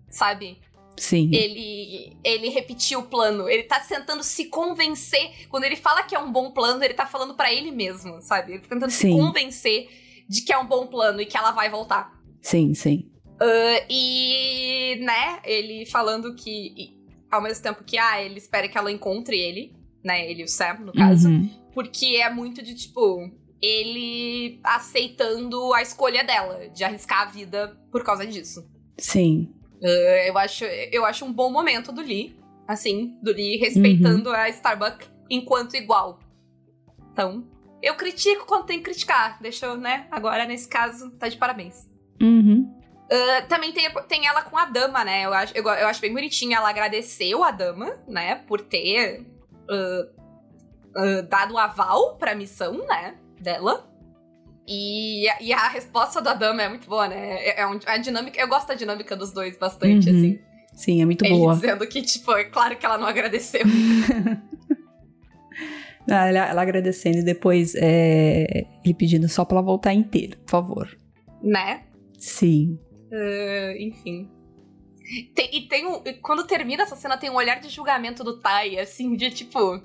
sabe? 0.08 0.58
Sim. 0.96 1.30
Ele, 1.32 2.16
ele 2.22 2.48
repetiu 2.48 3.00
o 3.00 3.06
plano. 3.06 3.48
Ele 3.48 3.64
tá 3.64 3.80
tentando 3.80 4.22
se 4.22 4.46
convencer. 4.46 5.46
Quando 5.48 5.64
ele 5.64 5.76
fala 5.76 6.02
que 6.02 6.14
é 6.14 6.18
um 6.18 6.30
bom 6.30 6.52
plano, 6.52 6.84
ele 6.84 6.94
tá 6.94 7.06
falando 7.06 7.34
para 7.34 7.52
ele 7.52 7.70
mesmo, 7.70 8.20
sabe? 8.20 8.52
Ele 8.52 8.60
tá 8.60 8.68
tentando 8.68 8.90
sim. 8.90 9.10
se 9.10 9.18
convencer 9.18 9.88
de 10.30 10.42
que 10.42 10.52
é 10.52 10.58
um 10.58 10.64
bom 10.64 10.86
plano 10.86 11.20
e 11.20 11.26
que 11.26 11.36
ela 11.36 11.50
vai 11.50 11.68
voltar. 11.68 12.16
Sim, 12.40 12.72
sim. 12.72 13.10
Uh, 13.42 13.84
e, 13.90 15.00
né, 15.00 15.40
ele 15.44 15.84
falando 15.86 16.36
que, 16.36 16.96
ao 17.28 17.42
mesmo 17.42 17.60
tempo 17.60 17.82
que, 17.82 17.98
ah, 17.98 18.22
ele 18.22 18.38
espera 18.38 18.68
que 18.68 18.78
ela 18.78 18.92
encontre 18.92 19.36
ele, 19.36 19.74
né, 20.04 20.30
ele 20.30 20.42
e 20.42 20.44
o 20.44 20.48
Sam, 20.48 20.74
no 20.74 20.92
caso, 20.92 21.28
uhum. 21.28 21.50
porque 21.74 22.16
é 22.16 22.30
muito 22.30 22.62
de, 22.62 22.76
tipo, 22.76 23.28
ele 23.60 24.60
aceitando 24.62 25.74
a 25.74 25.82
escolha 25.82 26.22
dela, 26.22 26.68
de 26.68 26.84
arriscar 26.84 27.22
a 27.22 27.30
vida 27.30 27.76
por 27.90 28.04
causa 28.04 28.24
disso. 28.24 28.64
Sim. 28.96 29.52
Uh, 29.82 30.28
eu, 30.28 30.38
acho, 30.38 30.64
eu 30.64 31.04
acho 31.04 31.24
um 31.24 31.32
bom 31.32 31.50
momento 31.50 31.90
do 31.90 32.02
Lee, 32.02 32.36
assim, 32.68 33.18
do 33.20 33.32
Lee 33.32 33.56
respeitando 33.56 34.30
uhum. 34.30 34.36
a 34.36 34.48
Starbucks 34.48 35.10
enquanto 35.28 35.74
igual. 35.74 36.20
Então, 37.12 37.44
eu 37.82 37.94
critico 37.94 38.46
quando 38.46 38.66
tem 38.66 38.78
que 38.78 38.84
criticar. 38.84 39.38
Deixa 39.40 39.66
eu, 39.66 39.76
né? 39.76 40.06
Agora, 40.10 40.44
nesse 40.44 40.68
caso, 40.68 41.10
tá 41.12 41.28
de 41.28 41.36
parabéns. 41.36 41.88
Uhum. 42.20 42.80
Uh, 43.10 43.48
também 43.48 43.72
tem, 43.72 43.90
tem 44.06 44.26
ela 44.26 44.42
com 44.42 44.56
a 44.56 44.66
dama, 44.66 45.04
né? 45.04 45.24
Eu 45.24 45.32
acho, 45.32 45.56
eu, 45.56 45.64
eu 45.64 45.88
acho 45.88 46.00
bem 46.00 46.12
bonitinha. 46.12 46.58
Ela 46.58 46.70
agradeceu 46.70 47.42
a 47.42 47.50
dama, 47.50 47.98
né? 48.06 48.36
Por 48.46 48.60
ter 48.60 49.26
uh, 49.68 50.02
uh, 51.00 51.22
dado 51.28 51.54
o 51.54 51.58
aval 51.58 52.16
pra 52.16 52.34
missão, 52.34 52.86
né? 52.86 53.16
Dela. 53.40 53.88
E, 54.68 55.26
e 55.40 55.52
a 55.52 55.68
resposta 55.68 56.20
da 56.20 56.34
dama 56.34 56.62
é 56.62 56.68
muito 56.68 56.88
boa, 56.88 57.08
né? 57.08 57.44
É, 57.44 57.62
é 57.62 57.66
um, 57.66 57.80
a 57.86 57.96
dinâmica. 57.96 58.40
Eu 58.40 58.46
gosto 58.46 58.68
da 58.68 58.74
dinâmica 58.74 59.16
dos 59.16 59.32
dois 59.32 59.56
bastante, 59.56 60.08
uhum. 60.08 60.16
assim. 60.16 60.40
Sim, 60.74 61.02
é 61.02 61.04
muito 61.04 61.24
Ele 61.24 61.34
boa. 61.34 61.54
dizendo 61.54 61.86
que, 61.86 62.00
tipo, 62.02 62.32
é 62.32 62.44
claro 62.44 62.76
que 62.76 62.86
ela 62.86 62.96
não 62.96 63.06
agradeceu. 63.06 63.62
Ah, 66.08 66.26
ela, 66.26 66.46
ela, 66.46 66.62
agradecendo 66.62 67.18
e 67.18 67.22
depois 67.22 67.74
é, 67.74 68.66
ele 68.84 68.94
pedindo 68.94 69.28
só 69.28 69.44
pra 69.44 69.58
ela 69.58 69.66
voltar 69.66 69.92
inteira, 69.92 70.36
por 70.44 70.50
favor. 70.50 70.98
Né? 71.42 71.82
Sim. 72.18 72.78
Uh, 73.10 73.76
enfim. 73.78 74.30
Tem, 75.34 75.56
e 75.56 75.68
tem 75.68 75.86
um. 75.86 76.02
Quando 76.22 76.46
termina 76.46 76.84
essa 76.84 76.94
cena, 76.94 77.16
tem 77.16 77.30
um 77.30 77.34
olhar 77.34 77.60
de 77.60 77.68
julgamento 77.68 78.22
do 78.22 78.38
Tai, 78.38 78.78
assim, 78.78 79.16
de 79.16 79.30
tipo. 79.30 79.82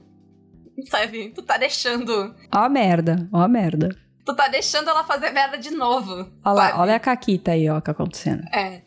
Sabe? 0.86 1.30
Tu 1.30 1.42
tá 1.42 1.58
deixando. 1.58 2.36
Ó 2.54 2.60
a 2.60 2.70
merda, 2.70 3.28
ó 3.32 3.42
a 3.42 3.48
merda. 3.48 3.90
Tu 4.26 4.36
tá 4.36 4.48
deixando 4.48 4.90
ela 4.90 5.04
fazer 5.04 5.32
merda 5.32 5.58
de 5.58 5.72
novo. 5.72 6.30
Olha 6.44 6.54
lá, 6.54 6.82
olha 6.82 6.96
a 6.96 7.00
Caquita 7.00 7.52
aí, 7.52 7.70
ó, 7.70 7.80
que 7.80 7.86
tá 7.86 7.92
acontecendo. 7.92 8.44
É. 8.54 8.82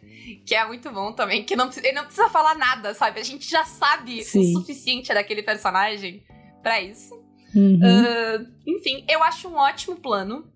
Que 0.45 0.55
é 0.55 0.67
muito 0.67 0.91
bom 0.91 1.13
também. 1.13 1.45
Que 1.45 1.57
não, 1.57 1.71
ele 1.77 1.93
não 1.93 2.05
precisa 2.05 2.29
falar 2.29 2.55
nada, 2.55 2.93
sabe? 2.95 3.21
A 3.21 3.25
gente 3.25 3.49
já 3.49 3.65
sabe 3.65 4.23
Sim. 4.23 4.57
o 4.57 4.61
suficiente 4.61 5.13
daquele 5.15 5.43
personagem 5.43 6.23
para 6.69 6.83
isso. 6.83 7.15
Uhum. 7.55 7.81
Uh, 7.81 8.47
enfim, 8.67 9.07
eu 9.09 9.23
acho 9.23 9.49
um 9.49 9.57
ótimo 9.57 9.97
plano. 9.97 10.53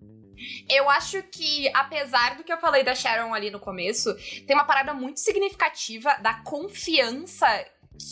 Eu 0.68 0.90
acho 0.90 1.22
que, 1.22 1.68
apesar 1.72 2.36
do 2.36 2.44
que 2.44 2.52
eu 2.52 2.58
falei 2.58 2.84
da 2.84 2.94
Sharon 2.94 3.32
ali 3.32 3.50
no 3.50 3.58
começo, 3.58 4.14
tem 4.46 4.54
uma 4.54 4.64
parada 4.64 4.92
muito 4.92 5.20
significativa 5.20 6.14
da 6.20 6.34
confiança 6.34 7.46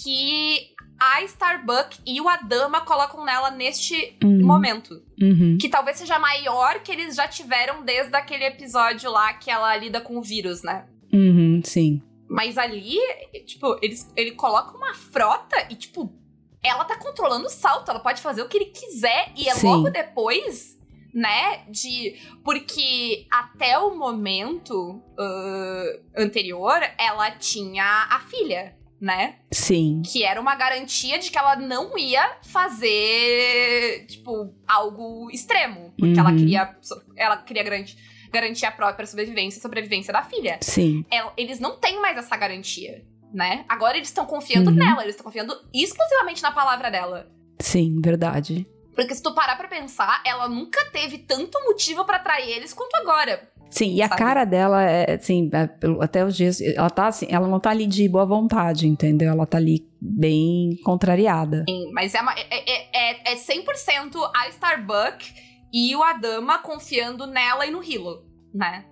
que 0.02 0.70
a 0.98 1.22
Starbuck 1.24 1.98
e 2.06 2.20
o 2.20 2.28
Adama 2.28 2.80
colocam 2.82 3.24
nela 3.24 3.50
neste 3.50 4.16
uhum. 4.22 4.46
momento. 4.46 5.02
Uhum. 5.20 5.58
Que 5.60 5.68
talvez 5.68 5.98
seja 5.98 6.18
maior 6.18 6.82
que 6.82 6.92
eles 6.92 7.16
já 7.16 7.28
tiveram 7.28 7.84
desde 7.84 8.16
aquele 8.16 8.44
episódio 8.44 9.10
lá 9.10 9.34
que 9.34 9.50
ela 9.50 9.76
lida 9.76 10.00
com 10.00 10.16
o 10.16 10.22
vírus, 10.22 10.62
né? 10.62 10.86
Uhum, 11.12 11.60
sim. 11.64 12.00
Mas 12.28 12.56
ali, 12.56 12.96
tipo, 13.44 13.76
eles, 13.82 14.10
ele 14.16 14.30
coloca 14.32 14.76
uma 14.76 14.94
frota 14.94 15.66
e, 15.68 15.74
tipo, 15.74 16.19
ela 16.62 16.84
tá 16.84 16.96
controlando 16.96 17.46
o 17.46 17.50
salto, 17.50 17.90
ela 17.90 18.00
pode 18.00 18.20
fazer 18.20 18.42
o 18.42 18.48
que 18.48 18.56
ele 18.56 18.66
quiser. 18.66 19.32
E 19.36 19.48
é 19.48 19.54
sim. 19.54 19.66
logo 19.66 19.90
depois, 19.90 20.78
né, 21.12 21.64
de. 21.68 22.16
Porque 22.44 23.26
até 23.30 23.78
o 23.78 23.96
momento 23.96 25.02
uh, 25.18 26.02
anterior, 26.16 26.80
ela 26.98 27.30
tinha 27.32 28.08
a 28.10 28.20
filha 28.20 28.78
né? 29.00 29.36
Sim. 29.50 30.02
Que 30.04 30.22
era 30.22 30.38
uma 30.38 30.54
garantia 30.54 31.18
de 31.18 31.30
que 31.30 31.38
ela 31.38 31.56
não 31.56 31.96
ia 31.96 32.36
fazer, 32.42 34.04
tipo, 34.06 34.54
algo 34.68 35.30
extremo. 35.30 35.94
Porque 35.98 36.12
uhum. 36.12 36.20
ela 36.20 36.32
queria. 36.32 36.76
Ela 37.16 37.36
queria 37.38 37.62
garantir, 37.62 37.96
garantir 38.30 38.66
a 38.66 38.70
própria 38.70 39.06
sobrevivência 39.06 39.58
e 39.58 39.62
sobrevivência 39.62 40.12
da 40.12 40.22
filha. 40.22 40.58
Sim. 40.60 41.04
Eles 41.36 41.58
não 41.58 41.78
têm 41.78 41.98
mais 42.00 42.18
essa 42.18 42.36
garantia, 42.36 43.02
né? 43.32 43.64
Agora 43.68 43.96
eles 43.96 44.08
estão 44.08 44.26
confiando 44.26 44.70
uhum. 44.70 44.76
nela, 44.76 45.02
eles 45.02 45.14
estão 45.14 45.24
confiando 45.24 45.54
exclusivamente 45.72 46.42
na 46.42 46.52
palavra 46.52 46.90
dela. 46.90 47.30
Sim, 47.58 48.00
verdade. 48.00 48.66
Porque 48.94 49.14
se 49.14 49.22
tu 49.22 49.34
parar 49.34 49.56
pra 49.56 49.68
pensar, 49.68 50.22
ela 50.26 50.48
nunca 50.48 50.84
teve 50.90 51.18
tanto 51.18 51.58
motivo 51.64 52.04
para 52.04 52.18
trair 52.18 52.50
eles 52.50 52.72
quanto 52.72 52.94
agora. 52.96 53.48
Sim, 53.70 53.94
e 53.94 54.02
a 54.02 54.08
cara 54.08 54.44
dela 54.44 54.82
é, 54.82 55.14
assim, 55.14 55.48
é, 55.52 55.70
até 56.02 56.24
os 56.24 56.36
dias, 56.36 56.60
ela 56.60 56.90
tá 56.90 57.06
assim, 57.06 57.26
ela 57.30 57.46
não 57.46 57.60
tá 57.60 57.70
ali 57.70 57.86
de 57.86 58.08
boa 58.08 58.26
vontade, 58.26 58.88
entendeu? 58.88 59.30
Ela 59.30 59.46
tá 59.46 59.58
ali 59.58 59.88
bem 60.00 60.76
contrariada. 60.84 61.64
Sim, 61.68 61.90
mas 61.92 62.12
é, 62.12 62.20
uma, 62.20 62.34
é, 62.34 62.50
é, 62.50 63.32
é 63.32 63.36
100% 63.36 64.16
a 64.34 64.48
Starbuck 64.48 65.32
e 65.72 65.94
o 65.94 66.02
Adama 66.02 66.58
confiando 66.58 67.28
nela 67.28 67.64
e 67.64 67.70
no 67.70 67.82
Hilo, 67.82 68.24
né? 68.52 68.84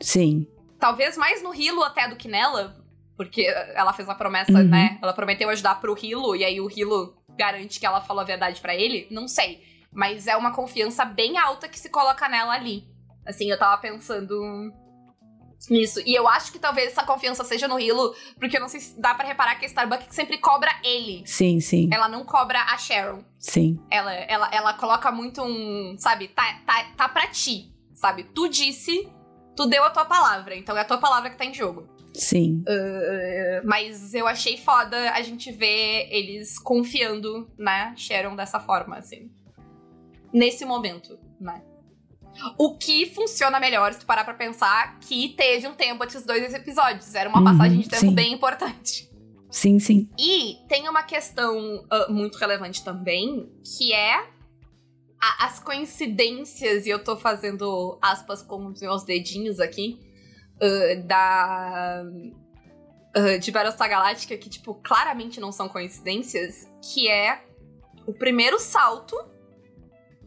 Sim. 0.00 0.48
Talvez 0.80 1.16
mais 1.16 1.40
no 1.40 1.54
Hilo 1.54 1.84
até 1.84 2.08
do 2.08 2.16
que 2.16 2.26
nela, 2.26 2.83
porque 3.16 3.42
ela 3.74 3.92
fez 3.92 4.08
a 4.08 4.14
promessa, 4.14 4.52
uhum. 4.52 4.68
né? 4.68 4.98
Ela 5.02 5.12
prometeu 5.12 5.48
ajudar 5.48 5.80
pro 5.80 5.96
Hilo, 6.00 6.34
e 6.34 6.44
aí 6.44 6.60
o 6.60 6.68
Hilo 6.70 7.16
garante 7.36 7.78
que 7.78 7.86
ela 7.86 8.00
falou 8.00 8.22
a 8.22 8.26
verdade 8.26 8.60
para 8.60 8.74
ele. 8.74 9.06
Não 9.10 9.28
sei. 9.28 9.62
Mas 9.92 10.26
é 10.26 10.36
uma 10.36 10.52
confiança 10.52 11.04
bem 11.04 11.38
alta 11.38 11.68
que 11.68 11.78
se 11.78 11.88
coloca 11.88 12.28
nela 12.28 12.54
ali. 12.54 12.84
Assim, 13.24 13.50
eu 13.50 13.58
tava 13.58 13.80
pensando 13.80 14.40
nisso. 15.70 16.00
E 16.04 16.14
eu 16.14 16.28
acho 16.28 16.52
que 16.52 16.58
talvez 16.58 16.88
essa 16.88 17.04
confiança 17.04 17.44
seja 17.44 17.68
no 17.68 17.78
Hilo, 17.78 18.14
porque 18.38 18.56
eu 18.56 18.60
não 18.60 18.68
sei 18.68 18.80
se 18.80 19.00
dá 19.00 19.14
para 19.14 19.26
reparar 19.26 19.54
que 19.56 19.64
a 19.64 19.68
Starbucks 19.68 20.14
sempre 20.14 20.38
cobra 20.38 20.70
ele. 20.82 21.22
Sim, 21.26 21.60
sim. 21.60 21.88
Ela 21.92 22.08
não 22.08 22.24
cobra 22.24 22.60
a 22.60 22.76
Sharon. 22.76 23.24
Sim. 23.38 23.80
Ela, 23.90 24.12
ela, 24.12 24.48
ela 24.52 24.74
coloca 24.74 25.10
muito 25.10 25.42
um, 25.42 25.96
sabe, 25.98 26.28
tá, 26.28 26.60
tá, 26.66 26.84
tá 26.96 27.08
pra 27.08 27.28
ti, 27.28 27.72
sabe? 27.94 28.24
Tu 28.24 28.48
disse, 28.48 29.08
tu 29.56 29.66
deu 29.66 29.84
a 29.84 29.90
tua 29.90 30.04
palavra, 30.04 30.56
então 30.56 30.76
é 30.76 30.80
a 30.80 30.84
tua 30.84 30.98
palavra 30.98 31.30
que 31.30 31.38
tá 31.38 31.44
em 31.44 31.54
jogo. 31.54 31.88
Sim. 32.14 32.62
Uh, 32.68 33.66
mas 33.66 34.14
eu 34.14 34.26
achei 34.26 34.56
foda 34.56 35.10
a 35.10 35.20
gente 35.22 35.50
ver 35.50 36.08
eles 36.10 36.58
confiando 36.58 37.50
na 37.58 37.94
Sharon 37.96 38.36
dessa 38.36 38.60
forma, 38.60 38.96
assim. 38.96 39.30
Nesse 40.32 40.64
momento, 40.64 41.18
né? 41.40 41.62
O 42.58 42.76
que 42.76 43.06
funciona 43.06 43.60
melhor, 43.60 43.92
se 43.92 44.00
tu 44.00 44.06
parar 44.06 44.24
pra 44.24 44.34
pensar, 44.34 44.98
que 45.00 45.30
teve 45.30 45.66
um 45.66 45.74
tempo 45.74 46.02
entre 46.02 46.16
os 46.16 46.24
dois 46.24 46.52
episódios. 46.54 47.14
Era 47.14 47.28
uma 47.28 47.38
uhum, 47.38 47.44
passagem 47.44 47.80
de 47.80 47.88
tempo 47.88 48.00
sim. 48.00 48.14
bem 48.14 48.32
importante. 48.32 49.10
Sim, 49.50 49.78
sim. 49.78 50.08
E 50.18 50.56
tem 50.68 50.88
uma 50.88 51.02
questão 51.02 51.84
uh, 51.84 52.12
muito 52.12 52.36
relevante 52.38 52.82
também, 52.82 53.48
que 53.76 53.92
é 53.92 54.14
a, 55.20 55.46
as 55.46 55.60
coincidências, 55.60 56.86
e 56.86 56.90
eu 56.90 57.02
tô 57.02 57.16
fazendo 57.16 57.98
aspas 58.02 58.42
com 58.42 58.66
os 58.66 58.80
meus 58.80 59.04
dedinhos 59.04 59.60
aqui, 59.60 60.00
uh, 60.60 61.02
da. 61.06 62.04
Uh, 63.16 63.38
de 63.38 63.52
Battlestar 63.52 63.88
Galáctica, 63.88 64.36
que, 64.36 64.48
tipo, 64.48 64.74
claramente 64.74 65.38
não 65.38 65.52
são 65.52 65.68
coincidências, 65.68 66.68
que 66.82 67.08
é 67.08 67.44
o 68.06 68.12
primeiro 68.12 68.58
salto 68.58 69.16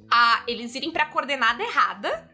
a 0.10 0.44
eles 0.48 0.74
irem 0.74 0.90
para 0.92 1.04
a 1.04 1.08
coordenada 1.08 1.62
errada 1.62 2.32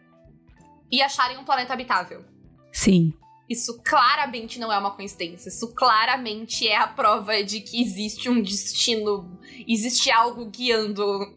e 0.91 1.01
acharem 1.01 1.37
um 1.37 1.43
planeta 1.43 1.73
habitável. 1.73 2.23
Sim. 2.71 3.13
Isso 3.49 3.81
claramente 3.83 4.59
não 4.59 4.71
é 4.71 4.77
uma 4.77 4.91
coincidência. 4.91 5.49
Isso 5.49 5.73
claramente 5.73 6.67
é 6.67 6.77
a 6.77 6.87
prova 6.87 7.43
de 7.43 7.61
que 7.61 7.81
existe 7.81 8.29
um 8.29 8.41
destino, 8.41 9.39
existe 9.67 10.11
algo 10.11 10.45
guiando 10.45 11.35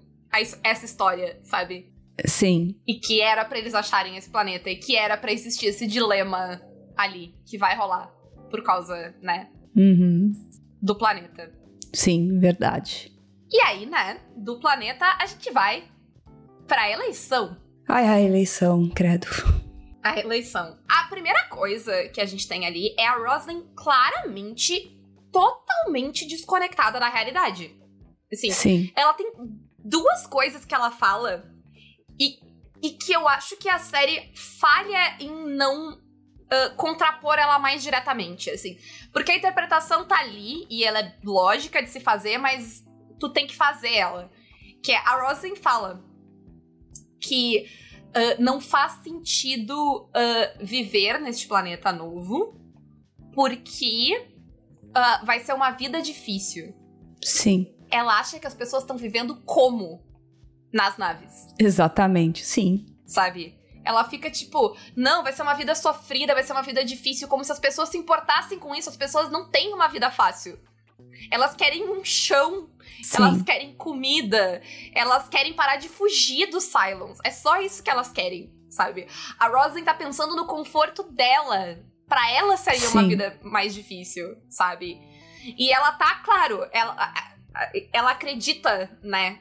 essa 0.62 0.84
história, 0.84 1.40
sabe? 1.42 1.90
Sim. 2.24 2.80
E 2.86 2.94
que 2.94 3.20
era 3.20 3.44
para 3.44 3.58
eles 3.58 3.74
acharem 3.74 4.16
esse 4.16 4.30
planeta 4.30 4.70
e 4.70 4.76
que 4.76 4.96
era 4.96 5.16
para 5.16 5.32
existir 5.32 5.66
esse 5.66 5.86
dilema 5.86 6.60
ali 6.96 7.34
que 7.44 7.58
vai 7.58 7.76
rolar 7.76 8.06
por 8.50 8.62
causa, 8.62 9.14
né? 9.20 9.50
Uhum. 9.76 10.32
Do 10.80 10.94
planeta. 10.94 11.52
Sim, 11.92 12.38
verdade. 12.38 13.12
E 13.50 13.60
aí, 13.60 13.86
né, 13.86 14.20
do 14.36 14.58
planeta 14.58 15.04
a 15.20 15.26
gente 15.26 15.50
vai 15.50 15.84
pra 16.66 16.90
eleição. 16.90 17.56
Ai, 17.88 18.06
a 18.06 18.20
eleição, 18.20 18.88
credo. 18.88 19.26
A 20.02 20.18
eleição. 20.18 20.78
A 20.88 21.04
primeira 21.08 21.44
coisa 21.48 22.08
que 22.08 22.20
a 22.20 22.24
gente 22.24 22.48
tem 22.48 22.66
ali 22.66 22.94
é 22.98 23.06
a 23.06 23.16
Roslyn 23.16 23.62
claramente, 23.74 24.96
totalmente 25.30 26.26
desconectada 26.26 26.98
da 26.98 27.08
realidade. 27.08 27.76
Assim, 28.32 28.50
Sim. 28.50 28.92
ela 28.96 29.12
tem 29.14 29.32
duas 29.78 30.26
coisas 30.26 30.64
que 30.64 30.74
ela 30.74 30.90
fala 30.90 31.44
e, 32.86 32.90
que 32.90 33.12
eu 33.12 33.26
acho 33.28 33.56
que 33.56 33.68
a 33.68 33.78
série 33.78 34.32
falha 34.34 35.16
em 35.20 35.56
não 35.56 35.92
uh, 35.92 36.76
contrapor 36.76 37.38
ela 37.38 37.58
mais 37.58 37.82
diretamente, 37.82 38.50
assim. 38.50 38.78
Porque 39.12 39.32
a 39.32 39.36
interpretação 39.36 40.06
tá 40.06 40.18
ali 40.20 40.66
e 40.70 40.84
ela 40.84 41.00
é 41.00 41.18
lógica 41.24 41.82
de 41.82 41.90
se 41.90 42.00
fazer, 42.00 42.38
mas 42.38 42.84
tu 43.18 43.28
tem 43.28 43.46
que 43.46 43.56
fazer 43.56 43.92
ela. 43.94 44.30
Que 44.82 44.92
é, 44.92 44.96
a 44.98 45.26
Roslyn 45.26 45.56
fala 45.56 46.04
que 47.20 47.66
uh, 48.08 48.42
não 48.42 48.60
faz 48.60 48.92
sentido 49.02 50.04
uh, 50.04 50.64
viver 50.64 51.18
neste 51.20 51.48
planeta 51.48 51.92
novo, 51.92 52.60
porque 53.34 54.34
vai 55.24 55.40
ser 55.40 55.52
uma 55.52 55.72
vida 55.72 56.00
difícil. 56.00 56.74
Sim. 57.22 57.70
Ela 57.90 58.18
acha 58.18 58.40
que 58.40 58.46
as 58.46 58.54
pessoas 58.54 58.82
estão 58.82 58.96
vivendo 58.96 59.42
como 59.44 60.02
nas 60.76 60.98
naves. 60.98 61.48
Exatamente, 61.58 62.44
sim. 62.44 62.86
Sabe? 63.06 63.58
Ela 63.82 64.04
fica 64.04 64.30
tipo, 64.30 64.76
não, 64.94 65.22
vai 65.22 65.32
ser 65.32 65.42
uma 65.42 65.54
vida 65.54 65.74
sofrida, 65.74 66.34
vai 66.34 66.42
ser 66.42 66.52
uma 66.52 66.62
vida 66.62 66.84
difícil, 66.84 67.28
como 67.28 67.42
se 67.42 67.50
as 67.50 67.58
pessoas 67.58 67.88
se 67.88 67.96
importassem 67.96 68.58
com 68.58 68.74
isso. 68.74 68.90
As 68.90 68.96
pessoas 68.96 69.30
não 69.30 69.48
têm 69.48 69.72
uma 69.72 69.88
vida 69.88 70.10
fácil. 70.10 70.58
Elas 71.30 71.54
querem 71.54 71.88
um 71.88 72.04
chão, 72.04 72.68
Sim. 73.02 73.16
elas 73.16 73.42
querem 73.42 73.74
comida, 73.74 74.60
elas 74.92 75.28
querem 75.28 75.54
parar 75.54 75.76
de 75.76 75.88
fugir 75.88 76.46
dos 76.50 76.64
Cylons. 76.64 77.18
É 77.24 77.30
só 77.30 77.60
isso 77.60 77.82
que 77.82 77.88
elas 77.88 78.12
querem, 78.12 78.52
sabe? 78.68 79.06
A 79.38 79.48
Roslyn 79.48 79.84
tá 79.84 79.94
pensando 79.94 80.36
no 80.36 80.46
conforto 80.46 81.02
dela. 81.04 81.78
Pra 82.06 82.30
ela 82.30 82.56
seria 82.56 82.80
Sim. 82.80 82.98
uma 82.98 83.08
vida 83.08 83.40
mais 83.42 83.74
difícil, 83.74 84.36
sabe? 84.48 85.00
E 85.56 85.72
ela 85.72 85.92
tá, 85.92 86.16
claro, 86.24 86.68
ela, 86.72 86.96
ela 87.92 88.10
acredita, 88.10 88.90
né? 89.02 89.40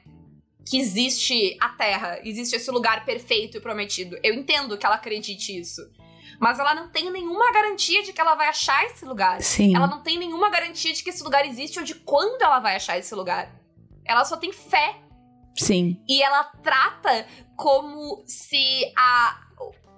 Que 0.66 0.80
existe 0.80 1.56
a 1.62 1.70
Terra, 1.70 2.20
existe 2.24 2.56
esse 2.56 2.72
lugar 2.72 3.06
perfeito 3.06 3.58
e 3.58 3.62
prometido. 3.62 4.18
Eu 4.24 4.34
entendo 4.34 4.78
que 4.78 4.86
ela 4.86 4.96
acredite 4.96 5.58
isso 5.58 5.82
mas 6.40 6.60
ela 6.60 6.76
não 6.76 6.90
tem 6.90 7.10
nenhuma 7.12 7.52
garantia 7.52 8.04
de 8.04 8.12
que 8.12 8.20
ela 8.20 8.36
vai 8.36 8.48
achar 8.48 8.84
esse 8.86 9.06
lugar. 9.06 9.42
Sim. 9.42 9.76
Ela 9.76 9.88
não 9.88 10.02
tem 10.02 10.18
nenhuma 10.18 10.50
garantia 10.50 10.94
de 10.94 11.04
que 11.04 11.10
esse 11.10 11.24
lugar 11.24 11.46
existe 11.46 11.80
ou 11.80 11.86
de 11.86 11.96
quando 11.96 12.42
ela 12.42 12.60
vai 12.60 12.76
achar 12.76 12.98
esse 12.98 13.14
lugar. 13.16 13.52
Ela 14.04 14.26
só 14.26 14.38
tem 14.38 14.52
fé. 14.52 14.98
Sim. 15.56 15.98
E 16.08 16.22
ela 16.22 16.44
trata 16.62 17.26
como 17.56 18.24
se 18.26 18.92
a 18.98 19.42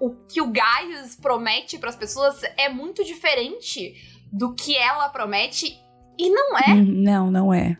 o 0.00 0.14
que 0.28 0.40
o 0.40 0.46
Gaius 0.46 1.16
promete 1.16 1.76
para 1.76 1.88
as 1.88 1.96
pessoas 1.96 2.40
é 2.56 2.68
muito 2.68 3.04
diferente 3.04 3.96
do 4.32 4.54
que 4.54 4.76
ela 4.76 5.08
promete 5.08 5.76
e 6.16 6.30
não 6.30 6.56
é. 6.56 6.72
Hum, 6.72 6.84
não, 6.84 7.30
não 7.32 7.52
é. 7.52 7.76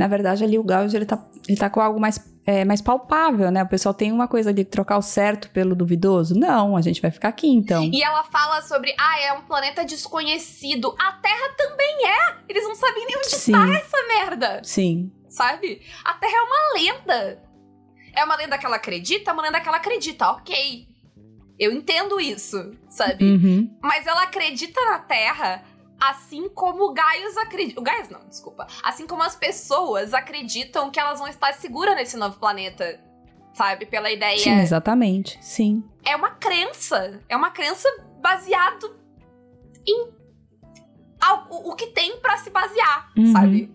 Na 0.00 0.06
verdade, 0.06 0.42
ali 0.42 0.58
o 0.58 0.64
Gaius 0.64 0.94
ele 0.94 1.04
tá, 1.04 1.22
ele 1.46 1.58
tá 1.58 1.68
com 1.68 1.78
algo 1.78 2.00
mais 2.00 2.18
é, 2.46 2.64
mais 2.64 2.80
palpável, 2.80 3.50
né? 3.50 3.62
O 3.62 3.68
pessoal 3.68 3.92
tem 3.92 4.10
uma 4.10 4.26
coisa 4.26 4.50
de 4.50 4.64
trocar 4.64 4.96
o 4.96 5.02
certo 5.02 5.50
pelo 5.50 5.76
duvidoso. 5.76 6.34
Não, 6.34 6.74
a 6.74 6.80
gente 6.80 7.02
vai 7.02 7.10
ficar 7.10 7.28
aqui 7.28 7.46
então. 7.48 7.84
E 7.84 8.02
ela 8.02 8.24
fala 8.24 8.62
sobre, 8.62 8.94
ah, 8.98 9.20
é 9.20 9.34
um 9.34 9.42
planeta 9.42 9.84
desconhecido. 9.84 10.96
A 10.98 11.12
Terra 11.12 11.54
também 11.54 12.06
é! 12.06 12.36
Eles 12.48 12.64
não 12.64 12.74
sabem 12.74 13.04
nem 13.04 13.18
onde 13.18 13.28
Sim. 13.28 13.52
tá 13.52 13.68
essa 13.74 13.98
merda. 14.06 14.60
Sim. 14.64 15.12
Sabe? 15.28 15.82
A 16.02 16.14
Terra 16.14 16.32
é 16.32 16.40
uma 16.40 16.72
lenda. 16.80 17.42
É 18.16 18.24
uma 18.24 18.36
lenda 18.36 18.56
que 18.56 18.64
ela 18.64 18.76
acredita, 18.76 19.30
é 19.30 19.34
uma 19.34 19.42
lenda 19.42 19.60
que 19.60 19.68
ela 19.68 19.76
acredita, 19.76 20.30
ok. 20.30 20.88
Eu 21.58 21.72
entendo 21.72 22.18
isso, 22.18 22.72
sabe? 22.88 23.22
Uhum. 23.22 23.78
Mas 23.82 24.06
ela 24.06 24.22
acredita 24.22 24.80
na 24.86 24.98
Terra 25.00 25.62
Assim 26.00 26.48
como 26.48 26.84
o 26.84 26.92
Gaius 26.94 27.36
acredita. 27.36 27.80
O 27.80 27.82
Gaius 27.82 28.08
não, 28.08 28.26
desculpa. 28.26 28.66
Assim 28.82 29.06
como 29.06 29.22
as 29.22 29.36
pessoas 29.36 30.14
acreditam 30.14 30.90
que 30.90 30.98
elas 30.98 31.18
vão 31.18 31.28
estar 31.28 31.52
seguras 31.54 31.94
nesse 31.94 32.16
novo 32.16 32.38
planeta. 32.38 32.98
Sabe? 33.52 33.84
Pela 33.84 34.10
ideia. 34.10 34.38
Sim, 34.38 34.58
exatamente. 34.60 35.38
Sim. 35.42 35.84
É 36.04 36.16
uma 36.16 36.30
crença. 36.30 37.20
É 37.28 37.36
uma 37.36 37.50
crença 37.50 37.88
baseado 38.20 38.96
em 39.86 40.20
o, 41.50 41.70
o 41.70 41.76
que 41.76 41.88
tem 41.88 42.18
para 42.18 42.38
se 42.38 42.50
basear, 42.50 43.10
uhum. 43.16 43.32
sabe? 43.32 43.70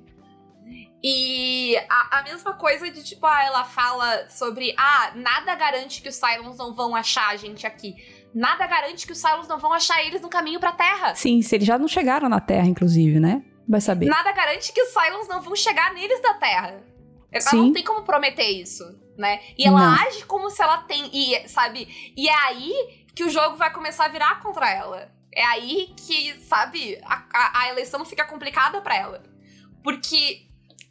E 1.04 1.78
a, 1.88 2.20
a, 2.20 2.24
mesma 2.24 2.54
coisa 2.54 2.90
de, 2.90 3.04
tipo, 3.04 3.28
ah, 3.28 3.44
ela 3.44 3.64
fala 3.64 4.28
sobre, 4.28 4.74
ah, 4.76 5.12
nada 5.14 5.54
garante 5.54 6.02
que 6.02 6.10
os 6.10 6.16
Cylons 6.16 6.58
não 6.58 6.74
vão 6.74 6.96
achar 6.96 7.30
a 7.30 7.36
gente 7.36 7.68
aqui. 7.68 7.96
Nada 8.36 8.68
garante 8.68 9.08
que 9.08 9.14
os 9.14 9.18
Cylons 9.18 9.48
não 9.48 9.58
vão 9.58 9.72
achar 9.72 10.04
eles 10.06 10.22
no 10.22 10.28
caminho 10.28 10.60
pra 10.60 10.74
Terra. 10.74 11.16
Sim, 11.16 11.42
se 11.42 11.56
eles 11.56 11.66
já 11.66 11.80
não 11.80 11.88
chegaram 11.88 12.28
na 12.28 12.42
Terra, 12.42 12.68
inclusive, 12.68 13.18
né? 13.18 13.42
Vai 13.66 13.80
saber. 13.80 14.08
Nada 14.08 14.30
garante 14.34 14.74
que 14.74 14.82
os 14.82 14.90
Cylons 14.90 15.30
não 15.30 15.42
vão 15.42 15.56
chegar 15.56 15.94
neles 15.94 16.22
da 16.22 16.34
Terra. 16.34 16.84
Ela 17.32 17.50
Sim. 17.50 17.58
não 17.58 17.74
tem 17.74 17.84
como 17.84 18.04
prometer 18.04 18.50
isso, 18.50 18.84
né? 19.18 19.40
E 19.58 19.66
ela 19.66 19.80
não. 19.80 20.06
age 20.06 20.26
como 20.26 20.50
se 20.50 20.62
ela 20.62 20.80
tem, 20.80 21.10
e, 21.14 21.48
sabe? 21.48 22.14
E 22.16 22.28
é 22.28 22.36
aí 22.48 23.06
que 23.16 23.24
o 23.24 23.30
jogo 23.30 23.56
vai 23.56 23.72
começar 23.72 24.06
a 24.06 24.10
virar 24.10 24.42
contra 24.42 24.70
ela. 24.70 25.10
É 25.34 25.44
aí 25.46 25.94
que, 25.98 26.38
sabe, 26.42 27.00
a, 27.04 27.24
a, 27.34 27.62
a 27.62 27.70
eleição 27.70 28.04
fica 28.04 28.26
complicada 28.26 28.82
para 28.82 28.96
ela. 28.96 29.24
Porque 29.82 30.46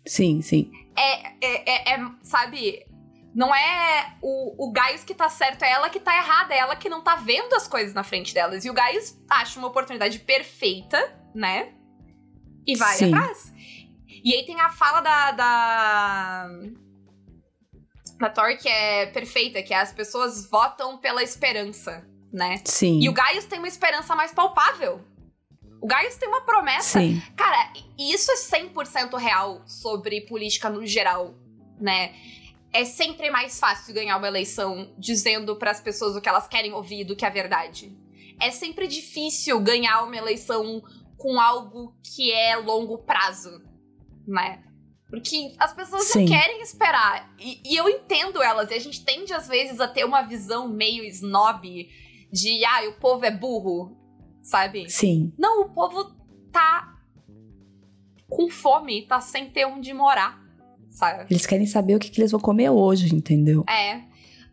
Sim, 0.07 0.43
sim. 0.43 0.71
É, 0.97 1.27
é, 1.27 1.93
é, 1.93 1.95
é, 1.95 2.11
sabe, 2.23 2.87
não 3.35 3.53
é 3.53 4.17
o, 4.23 4.67
o 4.67 4.73
Gaius 4.73 5.03
que 5.03 5.13
tá 5.13 5.29
certo, 5.29 5.63
é 5.65 5.71
ela 5.73 5.91
que 5.91 5.99
tá 5.99 6.17
errada, 6.17 6.55
é 6.55 6.59
ela 6.59 6.77
que 6.77 6.89
não 6.89 7.03
tá 7.03 7.17
vendo 7.17 7.53
as 7.55 7.67
coisas 7.67 7.93
na 7.93 8.05
frente 8.05 8.33
delas. 8.33 8.65
E 8.65 8.71
o 8.71 8.75
Gaius 8.75 9.19
acha 9.29 9.59
uma 9.59 9.69
oportunidade 9.69 10.21
perfeita, 10.21 11.21
né? 11.35 11.73
E 12.65 12.77
vai 12.77 12.97
Sim. 12.97 13.13
atrás. 13.13 13.53
E 14.25 14.33
aí 14.33 14.47
tem 14.47 14.61
a 14.61 14.71
fala 14.71 15.01
da. 15.01 15.33
da. 15.33 16.49
da 18.19 18.31
Thor 18.31 18.57
que 18.57 18.69
é 18.69 19.07
perfeita, 19.07 19.63
que 19.63 19.75
é 19.75 19.81
as 19.81 19.93
pessoas 19.93 20.49
votam 20.49 20.97
pela 20.99 21.23
esperança, 21.23 22.07
né? 22.33 22.63
Sim. 22.65 23.01
E 23.03 23.09
o 23.09 23.13
Gaius 23.13 23.47
tem 23.47 23.59
uma 23.59 23.69
esperança 23.69 24.15
mais 24.15 24.33
palpável. 24.33 25.05
O 25.83 25.87
Gaius 25.87 26.15
tem 26.15 26.29
uma 26.29 26.41
promessa. 26.43 27.01
Sim. 27.01 27.21
Cara, 27.37 27.73
isso 27.99 28.31
é 28.31 28.37
100% 28.37 29.19
real 29.19 29.61
sobre 29.67 30.23
política 30.23 30.71
no 30.71 30.87
geral, 30.87 31.35
né? 31.79 32.15
É 32.75 32.85
sempre 32.85 33.31
mais 33.31 33.59
fácil 33.59 33.95
ganhar 33.95 34.17
uma 34.17 34.27
eleição 34.27 34.93
dizendo 34.99 35.57
para 35.57 35.71
as 35.71 35.81
pessoas 35.81 36.17
o 36.17 36.21
que 36.21 36.29
elas 36.29 36.49
querem 36.49 36.73
ouvir 36.73 37.05
do 37.05 37.17
que 37.17 37.25
a 37.25 37.31
verdade. 37.31 37.97
É 38.41 38.51
sempre 38.51 38.87
difícil 38.87 39.61
ganhar 39.61 40.03
uma 40.03 40.17
eleição 40.17 40.83
com 41.17 41.41
algo 41.41 41.95
que 42.03 42.33
é 42.33 42.57
longo 42.57 42.99
prazo, 42.99 43.63
né? 44.27 44.63
Porque 45.09 45.55
as 45.59 45.73
pessoas 45.73 46.05
Sim. 46.07 46.21
não 46.21 46.27
querem 46.27 46.61
esperar. 46.61 47.33
E, 47.39 47.61
e, 47.65 47.77
eu 47.77 47.89
entendo 47.89 48.43
elas. 48.43 48.71
E 48.71 48.75
a 48.75 48.81
gente 48.81 49.05
tende, 49.05 49.33
às 49.33 49.47
vezes, 49.47 49.81
a 49.81 49.87
ter 49.87 50.05
uma 50.05 50.23
visão 50.23 50.69
meio 50.69 51.05
snob 51.05 51.89
de, 52.33 52.65
ah, 52.65 52.89
o 52.89 52.99
povo 52.99 53.25
é 53.25 53.31
burro 53.31 54.05
sabe? 54.45 54.89
Sim. 54.91 55.33
Não, 55.39 55.63
o 55.63 55.71
povo 55.71 56.15
tá 56.53 56.95
com 58.29 58.49
fome, 58.51 59.07
tá 59.07 59.21
sem 59.21 59.51
ter 59.51 59.65
onde 59.65 59.93
morar, 59.93 60.44
sabe? 60.95 61.27
Eles 61.31 61.45
querem 61.45 61.67
saber 61.67 61.97
o 61.97 61.99
que, 61.99 62.09
que 62.09 62.21
eles 62.21 62.31
vão 62.31 62.41
comer 62.41 62.71
hoje, 62.71 63.15
entendeu? 63.15 63.65
É. 63.69 63.97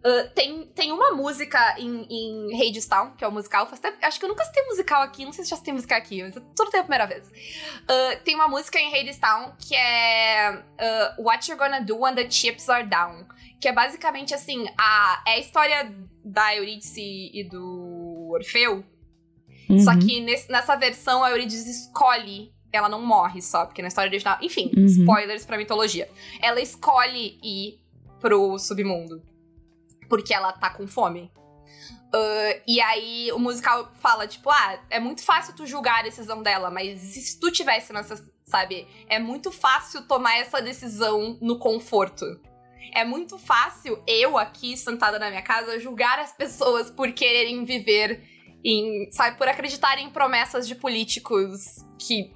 Uh, 0.03 0.27
tem, 0.33 0.65
tem 0.73 0.91
uma 0.91 1.11
música 1.11 1.75
em, 1.77 2.07
em 2.09 2.55
Hadestown, 2.55 3.11
que 3.15 3.23
é 3.23 3.27
o 3.27 3.31
musical. 3.31 3.67
Faz 3.67 3.79
tempo, 3.79 3.97
acho 4.01 4.19
que 4.19 4.25
eu 4.25 4.29
nunca 4.29 4.43
citei 4.43 4.65
musical 4.65 5.03
aqui, 5.03 5.23
não 5.23 5.31
sei 5.31 5.43
se 5.43 5.51
já 5.51 5.55
citei 5.55 5.73
musical 5.73 5.97
aqui, 5.97 6.23
mas 6.23 6.33
tudo 6.33 6.71
tem 6.71 6.79
a 6.79 6.83
primeira 6.83 7.05
vez. 7.05 7.27
Uh, 7.27 8.23
tem 8.25 8.33
uma 8.33 8.47
música 8.47 8.79
em 8.79 8.87
Hadestown 8.87 9.53
que 9.59 9.75
é 9.75 10.51
uh, 10.51 11.23
What 11.23 11.49
You're 11.49 11.63
Gonna 11.63 11.81
Do 11.81 11.99
When 11.99 12.15
the 12.15 12.29
Chips 12.29 12.67
Are 12.67 12.85
Down. 12.85 13.27
Que 13.61 13.67
é 13.67 13.73
basicamente 13.73 14.33
assim: 14.33 14.67
a, 14.75 15.23
é 15.27 15.33
a 15.33 15.39
história 15.39 15.95
da 16.25 16.55
Eurídice 16.55 17.29
e 17.31 17.43
do 17.43 18.29
Orfeu, 18.31 18.83
Uhum. 19.71 19.79
Só 19.79 19.97
que 19.97 20.19
nesse, 20.19 20.51
nessa 20.51 20.75
versão 20.75 21.23
a 21.23 21.31
Eurídice 21.31 21.69
escolhe 21.71 22.51
ela 22.71 22.87
não 22.87 23.01
morre 23.01 23.41
só, 23.41 23.65
porque 23.65 23.81
na 23.81 23.87
história 23.87 24.09
original. 24.09 24.37
Enfim, 24.41 24.71
uhum. 24.75 24.85
spoilers 24.85 25.45
pra 25.45 25.57
mitologia. 25.57 26.09
Ela 26.41 26.61
escolhe 26.61 27.39
ir 27.43 27.79
pro 28.19 28.57
submundo. 28.57 29.21
Porque 30.07 30.33
ela 30.33 30.51
tá 30.53 30.69
com 30.69 30.87
fome. 30.87 31.31
Uh, 32.13 32.61
e 32.67 32.81
aí 32.81 33.31
o 33.31 33.39
musical 33.39 33.89
fala, 34.01 34.27
tipo, 34.27 34.49
ah, 34.49 34.79
é 34.89 34.99
muito 34.99 35.23
fácil 35.23 35.55
tu 35.55 35.65
julgar 35.65 35.99
a 35.99 36.03
decisão 36.03 36.43
dela, 36.43 36.69
mas 36.69 36.99
se 36.99 37.39
tu 37.39 37.51
tivesse 37.51 37.93
nessa. 37.93 38.23
Sabe? 38.43 38.85
É 39.07 39.17
muito 39.17 39.49
fácil 39.49 40.01
tomar 40.01 40.37
essa 40.37 40.61
decisão 40.61 41.37
no 41.41 41.57
conforto. 41.57 42.25
É 42.93 43.05
muito 43.05 43.37
fácil 43.37 44.03
eu 44.05 44.37
aqui, 44.37 44.75
sentada 44.75 45.17
na 45.17 45.29
minha 45.29 45.41
casa, 45.41 45.79
julgar 45.79 46.19
as 46.19 46.33
pessoas 46.33 46.91
por 46.91 47.09
quererem 47.13 47.63
viver 47.63 48.21
em, 48.63 49.09
sabe, 49.11 49.37
por 49.37 49.47
acreditar 49.47 49.97
em 49.97 50.09
promessas 50.09 50.67
de 50.67 50.75
políticos 50.75 51.85
que 51.97 52.33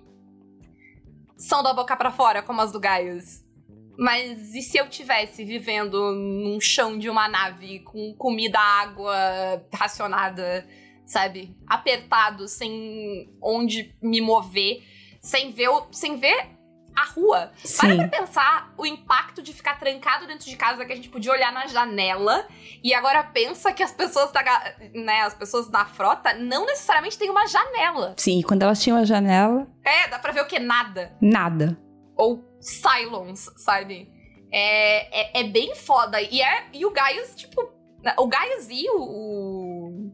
são 1.37 1.61
da 1.61 1.73
boca 1.73 1.95
para 1.95 2.11
fora, 2.11 2.41
como 2.41 2.61
as 2.61 2.71
do 2.71 2.79
Gaius. 2.79 3.43
Mas 3.97 4.53
e 4.53 4.61
se 4.61 4.77
eu 4.77 4.89
tivesse 4.89 5.43
vivendo 5.45 6.11
num 6.11 6.59
chão 6.59 6.97
de 6.97 7.09
uma 7.09 7.27
nave 7.27 7.79
com 7.79 8.13
comida, 8.15 8.59
água 8.59 9.15
racionada, 9.73 10.67
sabe? 11.05 11.55
Apertado, 11.65 12.47
sem 12.47 13.33
onde 13.41 13.95
me 14.01 14.19
mover, 14.19 14.83
sem 15.21 15.51
ver, 15.51 15.69
sem 15.91 16.17
ver 16.17 16.54
a 16.95 17.05
rua. 17.05 17.51
Sim. 17.63 17.97
Para 17.97 18.07
pra 18.07 18.19
pensar 18.19 18.73
o 18.77 18.85
impacto 18.85 19.41
de 19.41 19.53
ficar 19.53 19.77
trancado 19.77 20.25
dentro 20.25 20.45
de 20.45 20.55
casa 20.55 20.85
que 20.85 20.93
a 20.93 20.95
gente 20.95 21.09
podia 21.09 21.31
olhar 21.31 21.51
na 21.51 21.67
janela. 21.67 22.47
E 22.83 22.93
agora 22.93 23.23
pensa 23.23 23.73
que 23.73 23.83
as 23.83 23.91
pessoas 23.91 24.31
da, 24.31 24.41
né, 24.93 25.21
as 25.21 25.33
pessoas 25.33 25.67
da 25.67 25.85
frota 25.85 26.33
não 26.33 26.65
necessariamente 26.65 27.17
têm 27.17 27.29
uma 27.29 27.45
janela. 27.47 28.13
Sim, 28.17 28.41
quando 28.41 28.63
elas 28.63 28.81
tinham 28.81 28.97
a 28.97 29.03
janela. 29.03 29.67
É, 29.83 30.07
dá 30.07 30.17
pra 30.19 30.31
ver 30.31 30.41
o 30.41 30.47
que? 30.47 30.59
Nada. 30.59 31.15
Nada. 31.21 31.77
Ou 32.15 32.43
Cylons, 32.61 33.49
sabe? 33.57 34.09
É, 34.51 35.39
é, 35.39 35.41
é, 35.41 35.43
bem 35.43 35.75
foda. 35.75 36.21
E, 36.21 36.41
é, 36.41 36.65
e 36.73 36.85
o 36.85 36.91
Gaius, 36.91 37.35
tipo. 37.35 37.73
O 38.17 38.27
Gaius 38.27 38.67
e 38.69 38.89
o. 38.89 40.11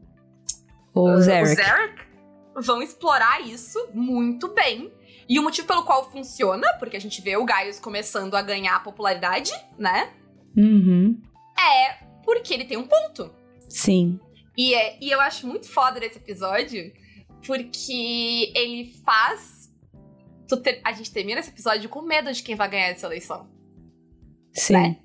O, 0.94 1.10
o 1.10 1.22
Zarek. 1.22 1.52
O 1.52 1.56
Zarek 1.56 2.12
vão 2.56 2.82
explorar 2.82 3.42
isso 3.42 3.90
muito 3.94 4.48
bem. 4.50 4.92
E 5.32 5.40
o 5.40 5.44
motivo 5.44 5.66
pelo 5.66 5.86
qual 5.86 6.12
funciona, 6.12 6.68
porque 6.78 6.98
a 6.98 7.00
gente 7.00 7.22
vê 7.22 7.38
o 7.38 7.46
Gaius 7.46 7.80
começando 7.80 8.36
a 8.36 8.42
ganhar 8.42 8.84
popularidade, 8.84 9.54
né? 9.80 10.12
Uhum. 10.58 11.22
É 11.58 12.04
porque 12.26 12.54
ele 12.54 12.66
tem 12.66 12.76
um 12.76 12.86
ponto. 12.86 13.34
Sim. 13.70 14.20
E, 14.58 14.74
é, 14.74 14.98
e 15.00 15.10
eu 15.10 15.22
acho 15.22 15.48
muito 15.48 15.70
foda 15.70 16.02
desse 16.02 16.18
episódio, 16.18 16.92
porque 17.48 18.52
ele 18.54 18.94
faz. 19.06 19.72
Ter, 20.62 20.82
a 20.84 20.92
gente 20.92 21.10
termina 21.14 21.40
esse 21.40 21.50
episódio 21.50 21.88
com 21.88 22.02
medo 22.02 22.30
de 22.34 22.44
quem 22.44 22.58
vai 22.58 22.70
ganhar 22.70 22.88
essa 22.88 23.08
eleição. 23.08 23.50
Sim. 24.52 24.74
Né? 24.74 25.00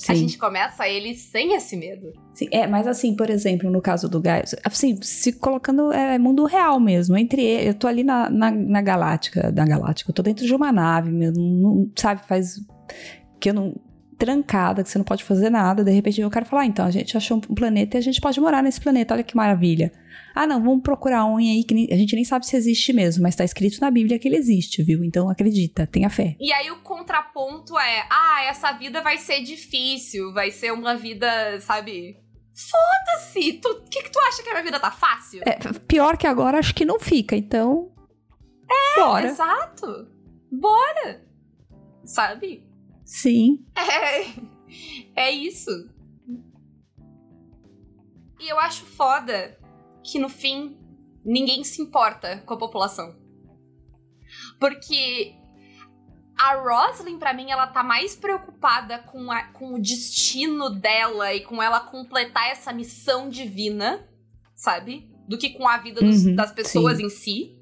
Sim. 0.00 0.12
A 0.12 0.14
gente 0.14 0.38
começa 0.38 0.88
ele 0.88 1.14
sem 1.14 1.52
esse 1.52 1.76
medo. 1.76 2.14
Sim, 2.32 2.48
é, 2.50 2.66
mas 2.66 2.86
assim, 2.86 3.14
por 3.14 3.28
exemplo, 3.28 3.70
no 3.70 3.82
caso 3.82 4.08
do 4.08 4.18
Gaio, 4.18 4.44
assim, 4.64 4.98
se 5.02 5.30
colocando 5.34 5.92
é, 5.92 6.18
mundo 6.18 6.46
real 6.46 6.80
mesmo, 6.80 7.18
entre 7.18 7.42
eu 7.42 7.74
tô 7.74 7.86
ali 7.86 8.02
na, 8.02 8.30
na, 8.30 8.50
na 8.50 8.80
galáctica, 8.80 9.52
na 9.52 9.66
galáctica, 9.66 10.10
eu 10.10 10.14
tô 10.14 10.22
dentro 10.22 10.46
de 10.46 10.54
uma 10.54 10.72
nave 10.72 11.10
mesmo, 11.10 11.42
não, 11.42 11.90
sabe, 11.94 12.22
faz 12.26 12.58
que 13.38 13.50
eu 13.50 13.54
não 13.54 13.74
trancada, 14.20 14.82
que 14.82 14.90
você 14.90 14.98
não 14.98 15.04
pode 15.04 15.24
fazer 15.24 15.48
nada, 15.48 15.82
de 15.82 15.90
repente 15.90 16.20
eu 16.20 16.30
quero 16.30 16.44
falar, 16.44 16.62
ah, 16.62 16.66
então, 16.66 16.84
a 16.84 16.90
gente 16.90 17.16
achou 17.16 17.38
um 17.38 17.40
planeta 17.40 17.96
e 17.96 17.98
a 17.98 18.02
gente 18.02 18.20
pode 18.20 18.38
morar 18.38 18.62
nesse 18.62 18.78
planeta, 18.78 19.14
olha 19.14 19.24
que 19.24 19.34
maravilha. 19.34 19.90
Ah, 20.34 20.46
não, 20.46 20.62
vamos 20.62 20.82
procurar 20.82 21.24
um 21.24 21.38
aí 21.38 21.64
que 21.64 21.88
a 21.90 21.96
gente 21.96 22.14
nem 22.14 22.24
sabe 22.24 22.46
se 22.46 22.54
existe 22.54 22.92
mesmo, 22.92 23.22
mas 23.22 23.34
tá 23.34 23.44
escrito 23.44 23.80
na 23.80 23.90
Bíblia 23.90 24.18
que 24.18 24.28
ele 24.28 24.36
existe, 24.36 24.82
viu? 24.82 25.02
Então 25.02 25.30
acredita, 25.30 25.86
tenha 25.86 26.10
fé. 26.10 26.36
E 26.38 26.52
aí 26.52 26.70
o 26.70 26.82
contraponto 26.82 27.76
é: 27.78 28.06
ah, 28.10 28.44
essa 28.44 28.70
vida 28.72 29.00
vai 29.00 29.16
ser 29.16 29.40
difícil, 29.42 30.32
vai 30.32 30.50
ser 30.50 30.72
uma 30.72 30.94
vida, 30.94 31.58
sabe? 31.60 32.16
Foda-se! 32.54 33.60
O 33.64 33.88
que, 33.88 34.02
que 34.02 34.10
tu 34.10 34.20
acha 34.20 34.42
que 34.42 34.50
a 34.50 34.52
minha 34.52 34.64
vida 34.64 34.78
tá 34.78 34.90
fácil? 34.90 35.42
É, 35.46 35.56
pior 35.88 36.16
que 36.18 36.26
agora, 36.26 36.58
acho 36.58 36.74
que 36.74 36.84
não 36.84 37.00
fica, 37.00 37.34
então. 37.34 37.90
É, 38.70 39.00
bora. 39.00 39.26
exato. 39.26 40.06
Bora! 40.52 41.22
Sabe? 42.04 42.69
Sim. 43.10 43.66
É, 45.16 45.26
é 45.26 45.30
isso. 45.32 45.68
E 48.38 48.48
eu 48.48 48.56
acho 48.60 48.86
foda 48.86 49.58
que 50.04 50.16
no 50.16 50.28
fim 50.28 50.78
ninguém 51.24 51.64
se 51.64 51.82
importa 51.82 52.38
com 52.46 52.54
a 52.54 52.56
população. 52.56 53.18
Porque 54.60 55.34
a 56.38 56.54
Roslyn, 56.54 57.18
para 57.18 57.34
mim, 57.34 57.50
ela 57.50 57.66
tá 57.66 57.82
mais 57.82 58.14
preocupada 58.14 59.00
com, 59.00 59.30
a, 59.32 59.42
com 59.48 59.74
o 59.74 59.82
destino 59.82 60.70
dela 60.70 61.34
e 61.34 61.40
com 61.40 61.60
ela 61.60 61.80
completar 61.80 62.48
essa 62.48 62.72
missão 62.72 63.28
divina, 63.28 64.08
sabe? 64.54 65.10
Do 65.28 65.36
que 65.36 65.50
com 65.50 65.66
a 65.66 65.78
vida 65.78 66.00
dos, 66.00 66.26
uhum, 66.26 66.36
das 66.36 66.52
pessoas 66.52 66.98
sim. 66.98 67.06
em 67.06 67.10
si. 67.10 67.59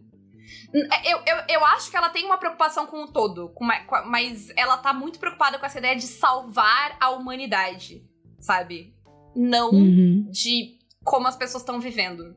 É, 0.74 1.12
eu, 1.12 1.18
eu, 1.26 1.37
eu 1.48 1.64
acho 1.64 1.90
que 1.90 1.96
ela 1.96 2.11
tem 2.11 2.26
uma 2.26 2.37
preocupação 2.37 2.87
com 2.87 3.04
o 3.04 3.09
todo, 3.09 3.48
com 3.50 3.64
uma, 3.64 3.81
com, 3.85 3.96
mas 4.07 4.50
ela 4.54 4.76
tá 4.76 4.92
muito 4.92 5.18
preocupada 5.18 5.59
com 5.59 5.64
essa 5.64 5.78
ideia 5.78 5.96
de 5.96 6.07
salvar 6.07 6.96
a 7.00 7.11
humanidade, 7.11 8.07
sabe? 8.38 8.94
Não 9.35 9.70
uhum. 9.70 10.28
de 10.31 10.78
como 11.02 11.26
as 11.26 11.37
pessoas 11.37 11.62
estão 11.62 11.81
vivendo. 11.81 12.37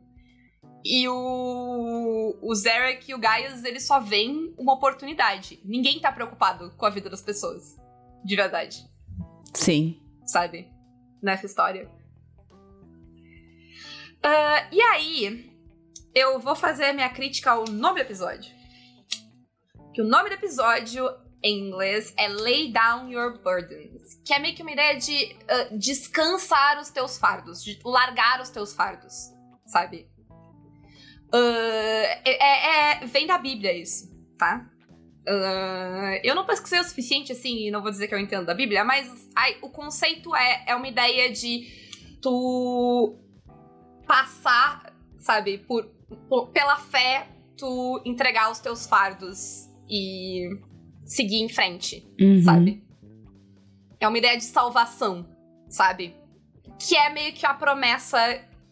E 0.84 1.08
o, 1.08 2.38
o 2.42 2.56
Zarek 2.56 3.12
e 3.12 3.14
o 3.14 3.20
Gaius, 3.20 3.64
eles 3.64 3.86
só 3.86 4.00
veem 4.00 4.54
uma 4.58 4.74
oportunidade. 4.74 5.60
Ninguém 5.64 6.00
tá 6.00 6.12
preocupado 6.12 6.72
com 6.78 6.86
a 6.86 6.90
vida 6.90 7.10
das 7.10 7.22
pessoas. 7.22 7.78
De 8.24 8.36
verdade. 8.36 8.90
Sim. 9.54 10.02
Sabe? 10.26 10.72
Nessa 11.22 11.46
história. 11.46 11.90
Uh, 14.24 14.68
e 14.72 14.82
aí, 14.82 15.51
eu 16.14 16.40
vou 16.40 16.56
fazer 16.56 16.94
minha 16.94 17.10
crítica 17.10 17.52
ao 17.52 17.66
nome 17.66 18.00
do 18.00 18.06
episódio. 18.06 18.54
Que 19.94 20.02
o 20.02 20.06
nome 20.06 20.30
do 20.30 20.36
episódio 20.36 21.08
em 21.44 21.68
inglês 21.68 22.14
é 22.18 22.28
Lay 22.28 22.72
Down 22.72 23.10
Your 23.10 23.42
Burdens, 23.42 24.22
que 24.26 24.34
é 24.34 24.40
meio 24.40 24.56
que 24.56 24.62
uma 24.62 24.72
ideia 24.72 24.98
de 24.98 25.36
uh, 25.36 25.78
descansar 25.78 26.80
os 26.80 26.90
teus 26.90 27.18
fardos, 27.18 27.64
de 27.64 27.80
largar 27.84 28.42
os 28.42 28.50
teus 28.50 28.74
fardos, 28.74 29.32
sabe? 29.66 30.08
Uh, 31.34 32.22
é, 32.26 33.00
é, 33.02 33.06
vem 33.06 33.26
da 33.26 33.38
Bíblia 33.38 33.74
isso, 33.74 34.12
tá? 34.38 34.70
Uh, 35.28 36.20
eu 36.24 36.36
não 36.36 36.46
pesquisei 36.46 36.80
o 36.80 36.84
suficiente 36.84 37.32
assim, 37.32 37.68
e 37.68 37.72
não 37.72 37.82
vou 37.82 37.92
dizer 37.92 38.08
que 38.08 38.14
eu 38.14 38.20
entendo 38.20 38.46
da 38.46 38.54
Bíblia, 38.54 38.84
mas 38.84 39.30
ai, 39.36 39.58
o 39.62 39.70
conceito 39.70 40.36
é, 40.36 40.64
é 40.68 40.76
uma 40.76 40.88
ideia 40.88 41.32
de 41.32 41.68
tu 42.22 43.18
passar, 44.06 44.91
sabe, 45.22 45.60
por, 45.60 45.86
por, 46.28 46.48
pela 46.50 46.78
fé, 46.78 47.28
tu 47.56 48.02
entregar 48.04 48.52
os 48.52 48.60
teus 48.60 48.86
fardos 48.86 49.70
e 49.88 50.50
seguir 51.06 51.42
em 51.42 51.50
frente, 51.50 52.06
uhum. 52.20 52.42
sabe? 52.42 52.84
É 54.00 54.08
uma 54.08 54.18
ideia 54.18 54.38
de 54.38 54.44
salvação, 54.44 55.26
sabe? 55.70 56.16
Que 56.80 56.98
é 56.98 57.10
meio 57.10 57.34
que 57.34 57.46
a 57.46 57.54
promessa 57.54 58.18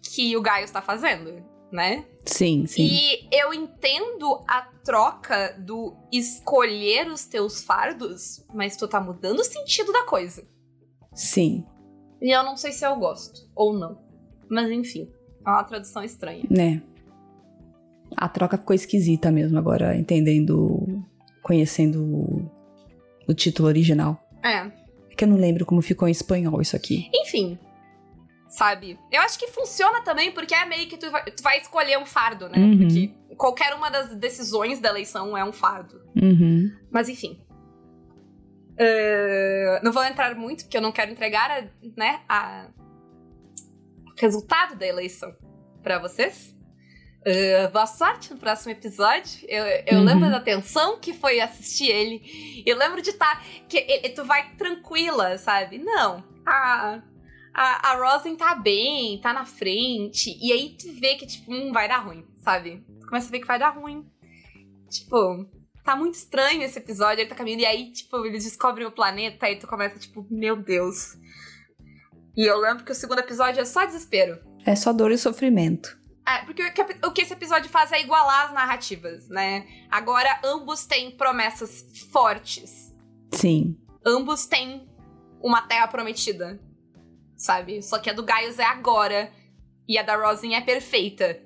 que 0.02 0.36
o 0.36 0.42
Gaio 0.42 0.66
está 0.66 0.82
fazendo, 0.82 1.44
né? 1.72 2.06
Sim, 2.26 2.66
sim. 2.66 2.84
E 2.84 3.30
eu 3.32 3.54
entendo 3.54 4.44
a 4.48 4.62
troca 4.84 5.56
do 5.60 5.96
escolher 6.12 7.08
os 7.08 7.26
teus 7.26 7.64
fardos, 7.64 8.44
mas 8.54 8.76
tu 8.76 8.88
tá 8.88 9.00
mudando 9.00 9.40
o 9.40 9.44
sentido 9.44 9.92
da 9.92 10.04
coisa. 10.06 10.48
Sim. 11.14 11.66
E 12.22 12.36
eu 12.36 12.44
não 12.44 12.58
sei 12.58 12.72
se 12.72 12.86
eu 12.86 12.96
gosto 12.96 13.48
ou 13.56 13.74
não. 13.74 14.02
Mas 14.50 14.72
enfim, 14.72 15.12
uma 15.54 15.64
tradução 15.64 16.04
estranha. 16.04 16.44
Né. 16.50 16.82
A 18.18 18.28
troca 18.28 18.58
ficou 18.58 18.76
esquisita 18.76 19.32
mesmo 19.32 19.58
agora, 19.58 19.96
entendendo, 19.96 21.04
conhecendo 21.44 22.04
o, 22.04 22.52
o 23.28 23.34
título 23.34 23.68
original. 23.68 24.22
É. 24.44 24.58
É 25.12 25.16
que 25.16 25.24
eu 25.24 25.30
não 25.30 25.38
lembro 25.38 25.66
como 25.66 25.82
ficou 25.82 26.08
em 26.08 26.12
espanhol 26.12 26.62
isso 26.62 26.76
aqui. 26.76 27.10
Enfim, 27.14 27.60
sabe? 28.50 28.98
Eu 29.12 29.22
acho 29.22 29.38
que 29.38 29.48
funciona 29.48 30.02
também 30.02 30.32
porque 30.32 30.54
é 30.54 30.66
meio 30.66 30.90
que 30.90 30.98
tu 30.98 31.10
vai, 31.12 31.24
tu 31.26 31.44
vai 31.44 31.60
escolher 31.60 31.98
um 31.98 32.06
fardo, 32.06 32.50
né? 32.50 32.58
Uhum. 32.58 32.78
Porque 32.80 33.14
qualquer 33.38 33.74
uma 33.74 33.90
das 33.90 34.16
decisões 34.16 34.80
da 34.80 34.90
eleição 34.90 35.38
é 35.38 35.46
um 35.46 35.54
fardo. 35.54 36.02
Uhum. 36.16 36.72
Mas 36.92 37.08
enfim. 37.08 37.40
Uh, 38.74 39.84
não 39.84 39.92
vou 39.92 40.04
entrar 40.04 40.34
muito, 40.36 40.64
porque 40.64 40.78
eu 40.78 40.82
não 40.82 40.92
quero 40.92 41.12
entregar 41.12 41.52
a, 41.52 41.64
né, 41.98 42.22
a 42.28 42.68
resultado 44.20 44.76
da 44.76 44.86
eleição 44.86 45.36
para 45.82 45.98
vocês. 45.98 46.56
Uh, 47.20 47.72
boa 47.72 47.86
sorte 47.86 48.32
no 48.32 48.40
próximo 48.40 48.72
episódio. 48.72 49.46
Eu, 49.48 49.66
eu 49.86 49.98
uhum. 49.98 50.06
lembro 50.06 50.30
da 50.30 50.40
tensão 50.40 51.00
que 51.00 51.14
foi 51.14 51.40
assistir 51.40 51.88
ele. 51.88 52.64
Eu 52.66 52.78
lembro 52.78 53.02
de 53.02 53.10
estar. 53.10 53.36
Tá, 53.36 53.44
que 53.68 53.78
ele, 53.78 54.10
tu 54.10 54.24
vai 54.24 54.54
tranquila, 54.56 55.38
sabe? 55.38 55.78
Não. 55.80 56.24
A, 56.46 57.02
a, 57.54 57.92
a 57.92 57.96
Rosin 57.96 58.36
tá 58.36 58.56
bem, 58.56 59.20
tá 59.20 59.34
na 59.34 59.46
frente. 59.46 60.38
E 60.42 60.52
aí 60.52 60.78
tu 60.78 60.94
vê 61.00 61.16
que, 61.16 61.26
tipo, 61.26 61.54
hum, 61.54 61.72
vai 61.74 61.88
dar 61.88 62.00
ruim, 62.00 62.26
sabe? 62.38 62.86
Tu 63.00 63.08
começa 63.08 63.28
a 63.28 63.32
ver 63.32 63.40
que 63.40 63.48
vai 63.48 63.60
dar 63.60 63.70
ruim. 63.70 64.06
Tipo, 64.90 65.46
tá 65.84 65.96
muito 65.96 66.16
estranho 66.16 66.64
esse 66.64 66.80
episódio. 66.80 67.22
Ele 67.22 67.30
tá 67.30 67.36
caminhando. 67.36 67.64
E 67.64 67.66
aí, 67.66 67.92
tipo, 67.92 68.26
eles 68.26 68.46
descobrem 68.46 68.88
o 68.88 68.92
planeta. 68.92 69.50
E 69.50 69.58
tu 69.58 69.68
começa, 69.68 70.00
tipo, 70.00 70.26
meu 70.32 70.56
Deus. 70.56 71.18
E 72.40 72.50
eu 72.50 72.58
lembro 72.58 72.86
que 72.86 72.92
o 72.92 72.96
segundo 72.96 73.20
episódio 73.20 73.60
é 73.60 73.66
só 73.66 73.86
desespero. 73.86 74.40
É 74.66 74.76
só 74.76 74.94
dor 74.94 75.12
e 75.12 75.18
sofrimento. 75.18 76.00
É, 76.26 76.46
porque 76.46 76.64
o 77.06 77.12
que 77.12 77.22
esse 77.22 77.34
episódio 77.34 77.70
faz 77.70 77.92
é 77.92 78.02
igualar 78.02 78.46
as 78.46 78.54
narrativas, 78.54 79.28
né? 79.28 79.68
Agora 79.92 80.40
ambos 80.46 80.86
têm 80.86 81.12
promessas 81.12 81.84
fortes. 82.12 82.96
Sim. 83.34 83.78
Ambos 84.06 84.46
têm 84.46 84.88
uma 85.42 85.62
terra 85.64 85.88
prometida 85.88 86.60
sabe? 87.40 87.82
Só 87.82 87.98
que 87.98 88.10
a 88.10 88.14
do 88.14 88.24
Gaius 88.24 88.60
é 88.60 88.66
agora 88.66 89.32
e 89.88 89.98
a 89.98 90.04
da 90.04 90.16
Rosin 90.16 90.54
é 90.54 90.62
perfeita. 90.62 91.40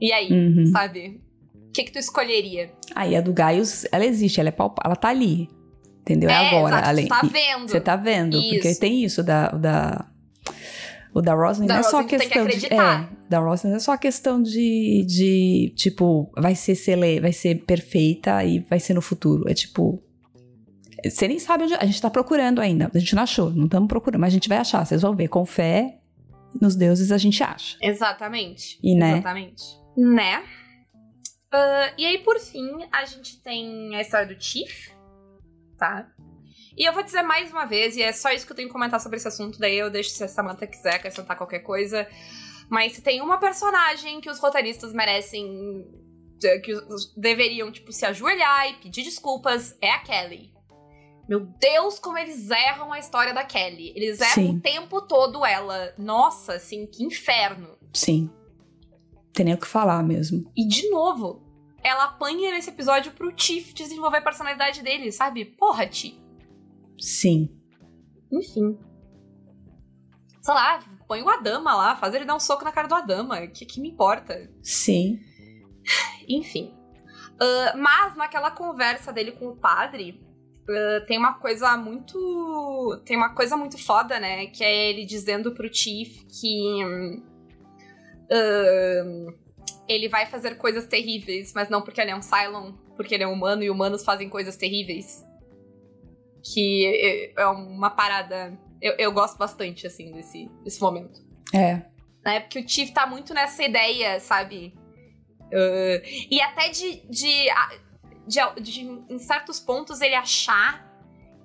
E 0.00 0.12
aí, 0.12 0.32
uhum. 0.32 0.66
sabe? 0.66 1.22
O 1.54 1.72
que, 1.72 1.84
que 1.84 1.92
tu 1.92 1.98
escolheria? 1.98 2.72
Aí 2.94 3.14
a 3.14 3.20
do 3.20 3.32
Gaius, 3.32 3.86
ela 3.92 4.04
existe, 4.04 4.40
ela 4.40 4.48
é 4.48 4.52
palpável, 4.52 4.88
ela 4.88 4.96
tá 4.96 5.08
ali. 5.10 5.48
Entendeu? 6.00 6.30
É, 6.30 6.32
é 6.32 6.48
agora. 6.48 6.76
Exato, 6.76 6.88
além, 6.88 7.04
você 7.04 7.08
tá 7.08 7.26
vendo. 7.26 7.68
Você 7.68 7.80
tá 7.80 7.96
vendo, 7.96 8.36
isso. 8.36 8.50
porque 8.50 8.74
tem 8.74 9.04
isso 9.04 9.22
da, 9.22 9.48
da 9.48 10.06
o 11.12 11.20
da 11.20 11.34
Roslyn 11.34 11.66
não 11.66 11.76
é 11.76 11.82
só 11.82 12.04
questão 12.04 12.46
que 12.46 12.56
de. 12.56 12.66
É, 12.66 13.08
da 13.28 13.40
Roslyn 13.40 13.70
não 13.70 13.76
é 13.76 13.80
só 13.80 13.96
questão 13.96 14.40
de, 14.40 15.04
de 15.06 15.72
tipo, 15.76 16.30
vai 16.36 16.54
ser 16.54 16.74
cele, 16.76 17.20
vai 17.20 17.32
ser 17.32 17.64
perfeita 17.64 18.44
e 18.44 18.60
vai 18.60 18.78
ser 18.78 18.94
no 18.94 19.02
futuro. 19.02 19.48
É 19.48 19.54
tipo, 19.54 20.00
você 21.04 21.26
nem 21.26 21.38
sabe 21.38 21.64
onde. 21.64 21.74
A 21.74 21.84
gente 21.84 22.00
tá 22.00 22.10
procurando 22.10 22.60
ainda. 22.60 22.90
A 22.94 22.98
gente 22.98 23.14
não 23.14 23.24
achou, 23.24 23.50
não 23.50 23.64
estamos 23.64 23.88
procurando, 23.88 24.20
mas 24.20 24.32
a 24.32 24.34
gente 24.34 24.48
vai 24.48 24.58
achar. 24.58 24.84
Vocês 24.84 25.02
vão 25.02 25.14
ver. 25.16 25.28
Com 25.28 25.44
fé 25.44 25.98
nos 26.60 26.76
deuses 26.76 27.10
a 27.10 27.18
gente 27.18 27.42
acha. 27.42 27.76
Exatamente. 27.82 28.78
E 28.82 28.94
né? 28.94 29.12
Exatamente. 29.12 29.64
Né? 29.96 30.42
Uh, 31.52 31.94
e 31.98 32.06
aí, 32.06 32.18
por 32.18 32.38
fim, 32.38 32.68
a 32.92 33.04
gente 33.04 33.42
tem 33.42 33.96
a 33.96 34.00
história 34.00 34.32
do 34.32 34.40
Chief, 34.40 34.90
tá? 35.80 36.06
E 36.76 36.84
eu 36.84 36.92
vou 36.92 37.02
dizer 37.02 37.22
mais 37.22 37.50
uma 37.50 37.64
vez, 37.64 37.96
e 37.96 38.02
é 38.02 38.12
só 38.12 38.30
isso 38.30 38.46
que 38.46 38.52
eu 38.52 38.56
tenho 38.56 38.68
que 38.68 38.72
comentar 38.72 39.00
sobre 39.00 39.16
esse 39.16 39.26
assunto, 39.26 39.58
daí 39.58 39.76
eu 39.76 39.90
deixo 39.90 40.10
se 40.10 40.22
a 40.22 40.28
Samantha 40.28 40.66
quiser 40.66 40.94
acrescentar 40.94 41.36
qualquer 41.36 41.60
coisa. 41.60 42.06
Mas 42.68 42.92
se 42.92 43.02
tem 43.02 43.20
uma 43.20 43.38
personagem 43.38 44.20
que 44.20 44.30
os 44.30 44.38
roteiristas 44.38 44.92
merecem. 44.92 45.84
que 46.62 46.72
deveriam, 47.16 47.72
tipo, 47.72 47.92
se 47.92 48.06
ajoelhar 48.06 48.70
e 48.70 48.74
pedir 48.74 49.02
desculpas, 49.02 49.76
é 49.80 49.90
a 49.90 49.98
Kelly. 49.98 50.52
Meu 51.28 51.40
Deus, 51.40 51.98
como 51.98 52.18
eles 52.18 52.50
erram 52.50 52.92
a 52.92 52.98
história 52.98 53.34
da 53.34 53.44
Kelly. 53.44 53.92
Eles 53.96 54.20
erram 54.20 54.34
Sim. 54.34 54.56
o 54.56 54.60
tempo 54.60 55.02
todo 55.02 55.44
ela. 55.44 55.92
Nossa, 55.98 56.54
assim, 56.54 56.86
que 56.86 57.04
inferno. 57.04 57.76
Sim. 57.92 58.30
Tem 59.32 59.44
nem 59.44 59.54
o 59.54 59.58
que 59.58 59.66
falar 59.66 60.02
mesmo. 60.02 60.50
E 60.56 60.66
de 60.66 60.88
novo, 60.90 61.42
ela 61.82 62.04
apanha 62.04 62.50
nesse 62.52 62.70
episódio 62.70 63.12
pro 63.12 63.32
Tiff 63.32 63.72
desenvolver 63.72 64.18
a 64.18 64.22
personalidade 64.22 64.82
dele, 64.82 65.10
sabe? 65.10 65.44
Porra, 65.44 65.86
Ti. 65.86 66.20
Sim. 66.98 67.48
Enfim. 68.30 68.78
Sei 70.42 70.54
lá, 70.54 70.80
põe 71.06 71.22
o 71.22 71.28
Adama 71.28 71.74
lá, 71.74 71.96
faz 71.96 72.14
ele 72.14 72.24
dar 72.24 72.36
um 72.36 72.40
soco 72.40 72.64
na 72.64 72.72
cara 72.72 72.88
do 72.88 72.94
Adama. 72.94 73.46
Que, 73.46 73.64
que 73.64 73.80
me 73.80 73.90
importa? 73.90 74.50
Sim. 74.62 75.20
Enfim. 76.28 76.74
Uh, 77.34 77.78
mas 77.78 78.16
naquela 78.16 78.50
conversa 78.50 79.12
dele 79.12 79.32
com 79.32 79.48
o 79.48 79.56
padre, 79.56 80.20
Uh, 80.70 81.04
tem 81.04 81.18
uma 81.18 81.34
coisa 81.34 81.76
muito. 81.76 83.02
Tem 83.04 83.16
uma 83.16 83.34
coisa 83.34 83.56
muito 83.56 83.76
foda, 83.76 84.20
né? 84.20 84.46
Que 84.46 84.62
é 84.62 84.90
ele 84.90 85.04
dizendo 85.04 85.52
pro 85.52 85.72
Chief 85.72 86.24
que. 86.28 86.84
Uh, 88.30 89.34
ele 89.90 90.08
vai 90.08 90.26
fazer 90.26 90.56
coisas 90.56 90.86
terríveis, 90.86 91.52
mas 91.54 91.68
não 91.68 91.82
porque 91.82 92.00
ele 92.00 92.10
é 92.10 92.16
um 92.16 92.22
Cylon, 92.22 92.72
porque 92.96 93.14
ele 93.14 93.24
é 93.24 93.26
humano 93.26 93.62
e 93.62 93.70
humanos 93.70 94.04
fazem 94.04 94.28
coisas 94.28 94.56
terríveis. 94.56 95.24
Que 96.42 97.32
é 97.36 97.46
uma 97.46 97.90
parada. 97.90 98.58
Eu, 98.80 98.94
eu 98.98 99.12
gosto 99.12 99.36
bastante, 99.36 99.86
assim, 99.86 100.12
desse, 100.12 100.48
desse 100.64 100.80
momento. 100.80 101.20
É. 101.52 101.82
Né? 102.24 102.40
Porque 102.40 102.60
o 102.60 102.68
Chief 102.68 102.90
tá 102.90 103.06
muito 103.06 103.34
nessa 103.34 103.62
ideia, 103.62 104.18
sabe? 104.20 104.74
Uh, 105.52 106.00
e 106.30 106.40
até 106.40 106.68
de, 106.68 107.02
de 107.08 107.50
de, 108.26 108.62
de, 108.62 108.80
em 109.08 109.18
certos 109.18 109.58
pontos, 109.58 110.00
ele 110.00 110.14
achar 110.14 110.88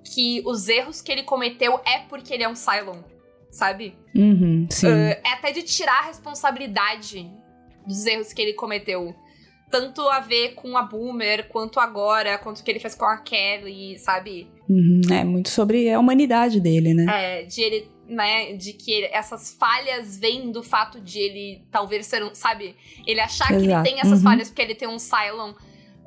que 0.04 0.40
os 0.46 0.68
erros 0.68 1.02
que 1.02 1.10
ele 1.10 1.24
cometeu 1.24 1.80
é 1.84 1.98
porque 2.08 2.32
ele 2.32 2.44
é 2.44 2.48
um 2.48 2.54
Cylon, 2.54 3.02
sabe? 3.50 3.98
Uhum, 4.14 4.66
sim. 4.70 4.86
Uh, 4.86 5.20
é 5.24 5.32
até 5.32 5.50
de 5.50 5.62
tirar 5.62 6.00
a 6.00 6.06
responsabilidade 6.06 7.28
dos 7.86 8.04
erros 8.06 8.32
que 8.32 8.42
ele 8.42 8.54
cometeu. 8.54 9.14
tanto 9.70 10.00
a 10.08 10.20
ver 10.20 10.54
com 10.54 10.76
a 10.76 10.82
Boomer, 10.82 11.48
quanto 11.48 11.80
agora, 11.80 12.38
quanto 12.38 12.60
o 12.60 12.64
que 12.64 12.70
ele 12.70 12.80
fez 12.80 12.94
com 12.94 13.04
a 13.04 13.18
Kelly, 13.18 13.98
sabe? 13.98 14.48
Uhum, 14.68 15.00
é 15.10 15.24
muito 15.24 15.48
sobre 15.48 15.90
a 15.90 15.98
humanidade 15.98 16.60
dele, 16.60 16.94
né? 16.94 17.06
É, 17.08 17.42
de 17.44 17.60
ele, 17.62 17.90
né, 18.08 18.52
de 18.54 18.72
que 18.72 18.92
ele, 18.92 19.06
essas 19.12 19.52
falhas 19.58 20.18
vêm 20.18 20.50
do 20.50 20.62
fato 20.62 21.00
de 21.00 21.18
ele 21.18 21.64
talvez 21.70 22.06
ser 22.06 22.22
um, 22.22 22.34
sabe? 22.34 22.76
Ele 23.06 23.20
achar 23.20 23.50
Exato. 23.50 23.60
que 23.60 23.72
ele 23.72 23.82
tem 23.82 24.00
essas 24.00 24.18
uhum. 24.18 24.24
falhas 24.24 24.48
porque 24.48 24.62
ele 24.62 24.74
tem 24.74 24.88
um 24.88 24.98
Cylon, 24.98 25.52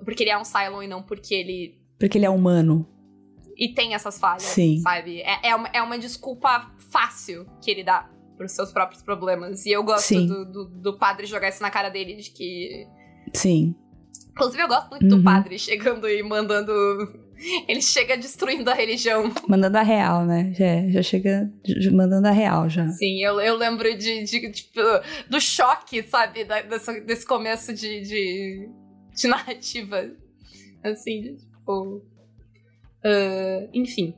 porque 0.04 0.24
ele 0.24 0.32
é 0.32 0.38
um 0.38 0.46
Cylon 0.46 0.84
e 0.84 0.88
não 0.88 1.04
porque 1.04 1.36
ele... 1.36 1.78
Porque 2.00 2.18
ele 2.18 2.26
é 2.26 2.30
humano. 2.30 2.88
E 3.58 3.74
tem 3.74 3.94
essas 3.94 4.18
falhas, 4.18 4.44
Sim. 4.44 4.80
sabe? 4.80 5.20
É, 5.20 5.50
é, 5.50 5.56
uma, 5.56 5.68
é 5.74 5.82
uma 5.82 6.00
desculpa 6.00 6.72
fácil 6.90 7.46
que 7.62 7.70
ele 7.70 7.84
dá 7.84 8.10
pros 8.40 8.54
seus 8.54 8.72
próprios 8.72 9.04
problemas. 9.04 9.66
E 9.66 9.72
eu 9.72 9.84
gosto 9.84 10.16
do, 10.16 10.46
do, 10.46 10.66
do 10.66 10.98
padre 10.98 11.28
jogar 11.28 11.50
isso 11.50 11.62
na 11.62 11.70
cara 11.70 11.90
dele, 11.90 12.16
de 12.16 12.32
que 12.32 12.88
Sim. 13.34 13.76
Inclusive, 14.32 14.64
eu 14.64 14.68
gosto 14.68 14.90
muito 14.92 15.04
uhum. 15.04 15.18
do 15.18 15.24
padre 15.24 15.60
chegando 15.60 16.08
e 16.08 16.24
mandando. 16.24 16.72
Ele 17.68 17.82
chega 17.82 18.18
destruindo 18.18 18.70
a 18.70 18.74
religião. 18.74 19.32
Mandando 19.48 19.78
a 19.78 19.82
real, 19.82 20.26
né? 20.26 20.54
Já, 20.54 20.90
já 20.90 21.02
chega 21.02 21.52
mandando 21.92 22.28
a 22.28 22.32
real 22.32 22.70
já. 22.70 22.88
Sim, 22.90 23.24
eu, 23.24 23.40
eu 23.40 23.56
lembro 23.56 23.98
de, 23.98 24.24
de 24.24 24.52
tipo, 24.52 24.82
do 25.30 25.40
choque, 25.40 26.04
sabe? 26.04 26.44
Da, 26.44 26.62
desse, 26.62 27.02
desse 27.02 27.26
começo 27.26 27.74
de, 27.74 28.02
de, 28.02 28.70
de 29.14 29.28
narrativa. 29.28 30.10
Assim, 30.84 31.22
de, 31.22 31.38
tipo. 31.38 32.02
Uh, 33.06 33.70
enfim. 33.74 34.14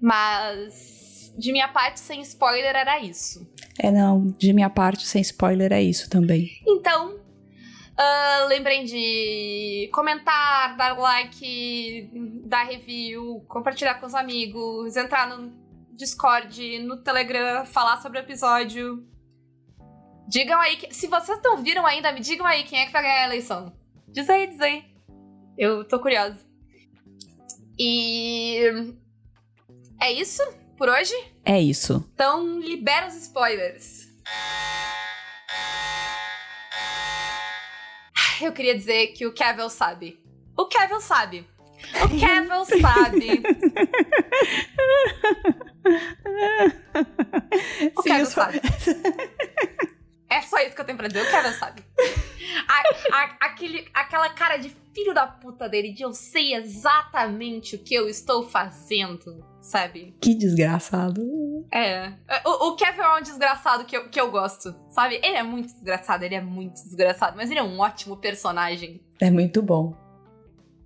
Mas. 0.00 1.05
De 1.36 1.52
minha 1.52 1.68
parte, 1.68 2.00
sem 2.00 2.20
spoiler, 2.22 2.74
era 2.74 3.00
isso. 3.00 3.46
É, 3.78 3.90
não. 3.90 4.28
De 4.38 4.52
minha 4.52 4.70
parte, 4.70 5.06
sem 5.06 5.20
spoiler, 5.20 5.72
é 5.72 5.82
isso 5.82 6.08
também. 6.08 6.50
Então, 6.66 7.16
Uh, 7.98 8.46
lembrem 8.48 8.84
de 8.84 9.88
comentar, 9.90 10.76
dar 10.76 10.98
like, 10.98 12.10
dar 12.44 12.64
review, 12.64 13.42
compartilhar 13.48 13.94
com 13.94 14.04
os 14.04 14.14
amigos, 14.14 14.96
entrar 14.96 15.26
no 15.26 15.50
Discord, 15.92 16.78
no 16.80 16.98
Telegram, 16.98 17.64
falar 17.64 17.96
sobre 18.02 18.18
o 18.18 18.20
episódio. 18.20 19.02
Digam 20.28 20.60
aí, 20.60 20.76
que, 20.76 20.94
se 20.94 21.06
vocês 21.06 21.40
não 21.42 21.62
viram 21.62 21.86
ainda, 21.86 22.12
me 22.12 22.20
digam 22.20 22.44
aí 22.44 22.64
quem 22.64 22.80
é 22.80 22.86
que 22.86 22.92
vai 22.92 23.00
ganhar 23.00 23.22
a 23.22 23.26
eleição. 23.28 23.72
Diz 24.08 24.28
aí, 24.28 24.46
diz 24.46 24.60
aí. 24.60 24.84
Eu 25.56 25.82
tô 25.82 25.98
curiosa. 25.98 26.38
E. 27.78 28.60
É 29.98 30.12
isso 30.12 30.42
por 30.76 30.88
hoje? 30.88 31.14
É 31.44 31.60
isso. 31.60 32.08
Então, 32.14 32.60
libera 32.60 33.06
os 33.06 33.14
spoilers. 33.14 34.06
eu 38.40 38.52
queria 38.52 38.76
dizer 38.76 39.08
que 39.08 39.26
o 39.26 39.32
Kevin 39.32 39.68
sabe. 39.68 40.20
O 40.56 40.66
Kevin 40.66 41.00
sabe. 41.00 41.46
O 42.04 42.08
Kevin 42.08 42.64
sabe. 42.80 43.42
o 47.96 48.02
sou... 48.02 48.26
sabe. 48.26 48.60
É 50.36 50.42
só 50.42 50.58
isso 50.58 50.74
que 50.74 50.80
eu 50.82 50.84
tenho 50.84 50.98
pra 50.98 51.08
dizer. 51.08 51.22
O 51.22 51.30
Kevin 51.30 51.52
sabe. 51.52 51.82
A, 52.68 53.16
a, 53.16 53.36
aquele, 53.46 53.88
aquela 53.94 54.28
cara 54.28 54.58
de 54.58 54.70
filho 54.94 55.14
da 55.14 55.26
puta 55.26 55.66
dele, 55.66 55.92
de 55.92 56.02
eu 56.02 56.12
sei 56.12 56.54
exatamente 56.54 57.76
o 57.76 57.78
que 57.78 57.94
eu 57.94 58.06
estou 58.06 58.46
fazendo, 58.46 59.42
sabe? 59.62 60.14
Que 60.20 60.34
desgraçado. 60.34 61.22
É. 61.72 62.12
O, 62.44 62.68
o 62.68 62.76
Kevin 62.76 63.00
é 63.00 63.16
um 63.16 63.22
desgraçado 63.22 63.86
que 63.86 63.96
eu, 63.96 64.10
que 64.10 64.20
eu 64.20 64.30
gosto, 64.30 64.74
sabe? 64.90 65.18
Ele 65.22 65.36
é 65.36 65.42
muito 65.42 65.72
desgraçado, 65.72 66.22
ele 66.22 66.34
é 66.34 66.40
muito 66.42 66.74
desgraçado, 66.74 67.34
mas 67.34 67.50
ele 67.50 67.60
é 67.60 67.62
um 67.62 67.78
ótimo 67.78 68.18
personagem. 68.18 69.00
É 69.18 69.30
muito 69.30 69.62
bom. 69.62 69.96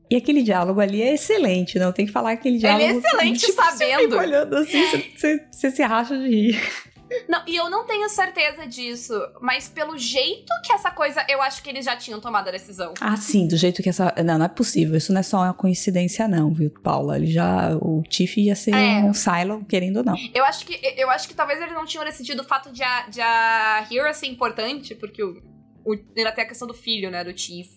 E 0.09 0.17
aquele 0.17 0.43
diálogo 0.43 0.81
ali 0.81 1.03
é 1.03 1.15
excelente, 1.15 1.79
não? 1.79 1.93
Tem 1.93 2.07
que 2.07 2.13
falar 2.13 2.33
aquele 2.33 2.59
diálogo. 2.59 2.85
Ele 2.85 2.95
é 2.95 2.97
excelente 2.97 3.47
tipo, 3.47 3.63
sabendo. 3.63 4.11
Você 4.11 4.17
olhando 4.17 4.57
assim, 4.57 4.87
você, 4.87 5.13
você, 5.17 5.47
você 5.51 5.71
se 5.71 5.83
racha 5.83 6.17
de 6.17 6.29
rir. 6.29 6.90
Não, 7.29 7.43
e 7.47 7.57
eu 7.57 7.69
não 7.69 7.85
tenho 7.85 8.09
certeza 8.09 8.67
disso, 8.67 9.15
mas 9.41 9.69
pelo 9.69 9.99
jeito 9.99 10.53
que 10.65 10.73
essa 10.73 10.91
coisa, 10.91 11.25
eu 11.29 11.43
acho 11.43 11.63
que 11.63 11.69
eles 11.69 11.85
já 11.85 11.97
tinham 11.97 12.21
tomado 12.21 12.49
a 12.49 12.51
decisão. 12.53 12.95
Ah, 13.01 13.17
sim, 13.17 13.49
do 13.49 13.57
jeito 13.57 13.83
que 13.83 13.89
essa. 13.89 14.15
Não, 14.25 14.39
não 14.39 14.47
é 14.47 14.49
possível. 14.49 14.97
Isso 14.97 15.13
não 15.13 15.21
é 15.21 15.23
só 15.23 15.39
uma 15.39 15.55
coincidência, 15.55 16.29
não, 16.29 16.55
viu, 16.55 16.71
Paula? 16.71 17.17
Ele 17.17 17.27
já. 17.27 17.77
O 17.81 18.03
Tiff 18.03 18.41
ia 18.41 18.55
ser 18.55 18.75
é. 18.75 19.03
um 19.03 19.13
Silo, 19.13 19.65
querendo 19.65 19.99
ou 19.99 20.05
não. 20.05 20.15
Eu 20.33 20.45
acho 20.45 20.65
que, 20.65 20.79
eu 20.97 21.11
acho 21.11 21.29
que 21.29 21.35
talvez 21.35 21.61
eles 21.61 21.75
não 21.75 21.85
tinham 21.85 22.05
decidido 22.05 22.43
o 22.43 22.45
fato 22.45 22.73
de 22.73 22.83
a, 22.83 23.09
de 23.09 23.21
a 23.21 23.87
Hero 23.91 24.15
ser 24.15 24.27
importante, 24.27 24.95
porque 24.95 25.23
o, 25.23 25.43
o, 25.85 25.95
ainda 26.17 26.33
tem 26.33 26.45
a 26.45 26.49
questão 26.49 26.69
do 26.69 26.75
filho, 26.75 27.11
né, 27.11 27.25
do 27.25 27.33
Tiff. 27.33 27.71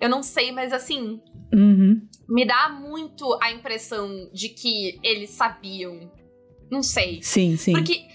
Eu 0.00 0.08
não 0.08 0.22
sei, 0.22 0.50
mas 0.50 0.72
assim. 0.72 1.20
Uhum. 1.52 2.00
Me 2.28 2.46
dá 2.46 2.70
muito 2.70 3.38
a 3.42 3.52
impressão 3.52 4.30
de 4.32 4.48
que 4.48 4.98
eles 5.02 5.30
sabiam. 5.30 6.10
Não 6.70 6.82
sei. 6.82 7.20
Sim, 7.22 7.58
sim. 7.58 7.72
Porque 7.72 8.06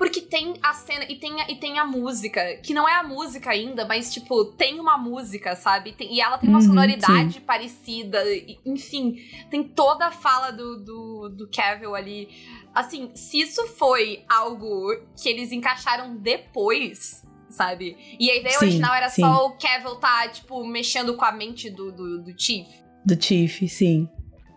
porque 0.00 0.22
tem 0.22 0.54
a 0.62 0.72
cena 0.72 1.04
e 1.10 1.16
tem 1.16 1.42
a, 1.42 1.50
e 1.50 1.56
tem 1.56 1.78
a 1.78 1.84
música, 1.84 2.56
que 2.62 2.72
não 2.72 2.88
é 2.88 2.94
a 2.94 3.02
música 3.02 3.50
ainda, 3.50 3.84
mas, 3.84 4.10
tipo, 4.10 4.46
tem 4.46 4.80
uma 4.80 4.96
música, 4.96 5.54
sabe? 5.54 5.92
Tem, 5.92 6.14
e 6.14 6.22
ela 6.22 6.38
tem 6.38 6.48
uma 6.48 6.58
uhum, 6.58 6.64
sonoridade 6.64 7.34
sim. 7.34 7.40
parecida. 7.40 8.18
E, 8.34 8.58
enfim, 8.64 9.16
tem 9.50 9.62
toda 9.62 10.06
a 10.06 10.10
fala 10.10 10.52
do, 10.52 10.82
do, 10.82 11.28
do 11.28 11.48
Kevin 11.48 11.92
ali. 11.94 12.28
Assim, 12.74 13.10
se 13.14 13.40
isso 13.40 13.66
foi 13.66 14.24
algo 14.26 14.88
que 15.22 15.28
eles 15.28 15.52
encaixaram 15.52 16.16
depois, 16.16 17.22
sabe? 17.50 17.94
E 18.18 18.30
a 18.30 18.36
ideia 18.36 18.58
sim, 18.58 18.64
original 18.64 18.94
era 18.94 19.10
sim. 19.10 19.20
só 19.20 19.48
o 19.48 19.56
Kevin 19.58 20.00
tá, 20.00 20.28
tipo, 20.28 20.66
mexendo 20.66 21.14
com 21.14 21.26
a 21.26 21.32
mente 21.32 21.68
do, 21.68 21.92
do, 21.92 22.22
do 22.22 22.42
Chief. 22.42 22.66
Do 23.04 23.22
Chief, 23.22 23.68
sim. 23.68 24.08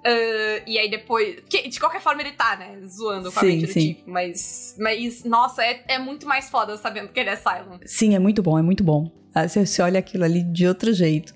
Uh, 0.05 0.63
e 0.67 0.77
aí 0.77 0.89
depois. 0.89 1.37
Que, 1.49 1.67
de 1.69 1.79
qualquer 1.79 2.01
forma 2.01 2.21
ele 2.21 2.33
tá, 2.33 2.57
né? 2.57 2.77
Zoando 2.85 3.31
com 3.31 3.39
sim, 3.39 3.45
a 3.45 3.49
mente 3.49 3.65
do 3.65 3.71
sim. 3.71 3.93
tipo. 3.93 4.09
Mas, 4.09 4.75
mas 4.77 5.23
nossa, 5.23 5.63
é, 5.63 5.83
é 5.87 5.97
muito 5.97 6.27
mais 6.27 6.49
foda 6.49 6.77
sabendo 6.77 7.09
que 7.09 7.19
ele 7.19 7.29
é 7.29 7.35
Cylon. 7.37 7.79
Sim, 7.85 8.13
é 8.13 8.19
muito 8.19 8.43
bom, 8.43 8.59
é 8.59 8.61
muito 8.61 8.83
bom. 8.83 9.09
Aí 9.33 9.47
você, 9.47 9.65
você 9.65 9.81
olha 9.81 9.99
aquilo 9.99 10.25
ali 10.25 10.43
de 10.43 10.67
outro 10.67 10.93
jeito. 10.93 11.33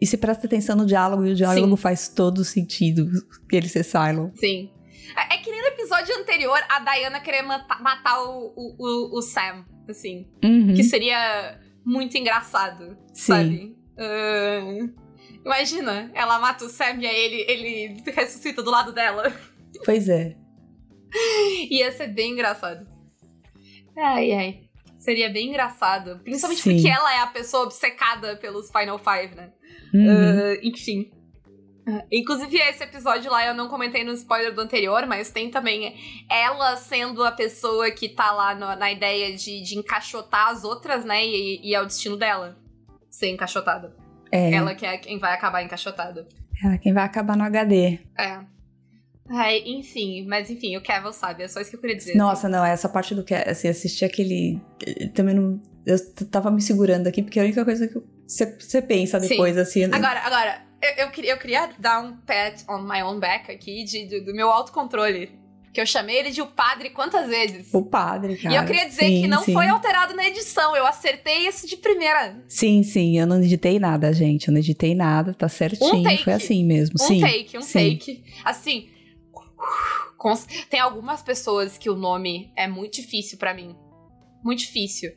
E 0.00 0.06
se 0.06 0.18
presta 0.18 0.46
atenção 0.46 0.76
no 0.76 0.84
diálogo, 0.84 1.24
e 1.24 1.32
o 1.32 1.34
diálogo 1.34 1.76
sim. 1.76 1.82
faz 1.82 2.08
todo 2.08 2.44
sentido 2.44 3.08
que 3.48 3.56
ele 3.56 3.68
ser 3.68 3.84
Cylon. 3.84 4.30
Sim. 4.34 4.70
É, 5.16 5.34
é, 5.34 5.38
que 5.38 5.50
nem 5.50 5.62
no 5.62 5.68
episódio 5.68 6.14
anterior, 6.18 6.58
a 6.68 6.80
Diana 6.80 7.20
querer 7.20 7.42
matar, 7.42 7.80
matar 7.82 8.22
o, 8.22 8.52
o, 8.56 9.18
o, 9.18 9.22
Sam, 9.22 9.64
assim. 9.88 10.26
Uhum. 10.44 10.74
Que 10.74 10.84
seria 10.84 11.58
muito 11.84 12.18
engraçado, 12.18 12.96
Sim. 13.12 13.32
sabe? 13.32 13.76
Uh... 13.96 15.03
Imagina, 15.44 16.10
ela 16.14 16.38
mata 16.38 16.64
o 16.64 16.68
Sam 16.68 16.96
e 17.00 17.06
aí 17.06 17.16
ele, 17.16 17.44
ele 17.48 18.02
ressuscita 18.10 18.62
do 18.62 18.70
lado 18.70 18.92
dela. 18.92 19.32
Pois 19.84 20.08
é. 20.08 20.36
Ia 21.70 21.92
ser 21.92 22.08
bem 22.08 22.32
engraçado. 22.32 22.86
Ai, 23.96 24.32
ai. 24.32 24.60
Seria 24.98 25.28
bem 25.28 25.50
engraçado. 25.50 26.18
Principalmente 26.24 26.62
Sim. 26.62 26.74
porque 26.74 26.88
ela 26.88 27.14
é 27.14 27.18
a 27.18 27.26
pessoa 27.26 27.64
obcecada 27.64 28.36
pelos 28.36 28.70
Final 28.70 28.98
Five, 28.98 29.34
né? 29.34 29.52
Uhum. 29.92 30.06
Uh, 30.06 30.58
enfim. 30.62 31.10
Uh, 31.86 32.02
inclusive, 32.10 32.56
esse 32.56 32.82
episódio 32.82 33.30
lá 33.30 33.46
eu 33.46 33.54
não 33.54 33.68
comentei 33.68 34.02
no 34.02 34.12
spoiler 34.12 34.54
do 34.54 34.62
anterior, 34.62 35.06
mas 35.06 35.30
tem 35.30 35.50
também 35.50 35.94
ela 36.30 36.76
sendo 36.76 37.22
a 37.22 37.30
pessoa 37.30 37.90
que 37.90 38.08
tá 38.08 38.32
lá 38.32 38.54
no, 38.54 38.74
na 38.76 38.90
ideia 38.90 39.36
de, 39.36 39.60
de 39.60 39.78
encaixotar 39.78 40.48
as 40.48 40.64
outras, 40.64 41.04
né? 41.04 41.24
E, 41.24 41.60
e 41.62 41.74
é 41.74 41.82
o 41.82 41.84
destino 41.84 42.16
dela 42.16 42.58
ser 43.10 43.28
encaixotada. 43.28 44.03
É. 44.34 44.52
Ela 44.52 44.74
que 44.74 44.84
é 44.84 44.98
quem 44.98 45.16
vai 45.16 45.32
acabar 45.32 45.62
encaixotada. 45.62 46.26
Ela 46.62 46.74
é 46.74 46.78
quem 46.78 46.92
vai 46.92 47.04
acabar 47.04 47.36
no 47.36 47.44
HD. 47.44 48.00
É. 48.18 48.40
Ai, 49.30 49.62
enfim, 49.64 50.26
mas 50.26 50.50
enfim, 50.50 50.76
o 50.76 50.82
Kevin 50.82 51.12
sabe, 51.12 51.44
é 51.44 51.48
só 51.48 51.60
isso 51.60 51.70
que 51.70 51.76
eu 51.76 51.80
queria 51.80 51.96
dizer. 51.96 52.16
Nossa, 52.16 52.48
assim. 52.48 52.56
não, 52.56 52.64
essa 52.64 52.88
parte 52.88 53.14
do 53.14 53.22
que 53.22 53.32
assim, 53.32 53.68
assistir 53.68 54.04
aquele. 54.04 54.60
Também 55.14 55.36
não. 55.36 55.62
Eu 55.86 55.96
tava 56.26 56.50
me 56.50 56.60
segurando 56.60 57.06
aqui, 57.06 57.22
porque 57.22 57.38
é 57.38 57.42
a 57.42 57.44
única 57.44 57.64
coisa 57.64 57.86
que 57.86 58.02
você 58.26 58.82
pensa 58.82 59.20
depois, 59.20 59.54
Sim. 59.54 59.60
assim. 59.60 59.86
Né? 59.86 59.96
Agora, 59.96 60.20
agora, 60.20 60.62
eu, 60.82 61.04
eu, 61.04 61.10
queria, 61.10 61.30
eu 61.30 61.38
queria 61.38 61.70
dar 61.78 62.00
um 62.00 62.16
pat 62.16 62.64
on 62.68 62.82
my 62.82 63.02
own 63.04 63.20
back 63.20 63.52
aqui 63.52 63.84
de, 63.84 64.06
de 64.06 64.20
do 64.20 64.34
meu 64.34 64.50
autocontrole. 64.50 65.30
Que 65.74 65.80
eu 65.80 65.86
chamei 65.86 66.16
ele 66.16 66.30
de 66.30 66.40
o 66.40 66.46
padre 66.46 66.90
quantas 66.90 67.28
vezes? 67.28 67.74
O 67.74 67.82
padre, 67.82 68.36
cara. 68.36 68.54
E 68.54 68.58
eu 68.58 68.64
queria 68.64 68.86
dizer 68.86 69.06
sim, 69.06 69.22
que 69.22 69.26
não 69.26 69.42
sim. 69.42 69.52
foi 69.52 69.66
alterado 69.66 70.14
na 70.14 70.24
edição. 70.24 70.76
Eu 70.76 70.86
acertei 70.86 71.48
isso 71.48 71.66
de 71.66 71.76
primeira. 71.76 72.40
Sim, 72.46 72.84
sim. 72.84 73.18
Eu 73.18 73.26
não 73.26 73.42
editei 73.42 73.80
nada, 73.80 74.12
gente. 74.12 74.46
Eu 74.46 74.52
não 74.52 74.60
editei 74.60 74.94
nada. 74.94 75.34
Tá 75.34 75.48
certinho. 75.48 75.96
Um 75.96 76.02
take. 76.04 76.22
Foi 76.22 76.32
assim 76.32 76.64
mesmo. 76.64 76.94
Um 77.00 77.04
sim, 77.04 77.20
take, 77.20 77.58
um 77.58 77.60
sim. 77.60 77.96
take. 77.96 78.24
Assim. 78.44 78.88
Tem 80.70 80.78
algumas 80.78 81.22
pessoas 81.22 81.76
que 81.76 81.90
o 81.90 81.96
nome 81.96 82.52
é 82.56 82.68
muito 82.68 82.94
difícil 82.94 83.36
para 83.36 83.52
mim. 83.52 83.74
Muito 84.44 84.60
difícil 84.60 85.12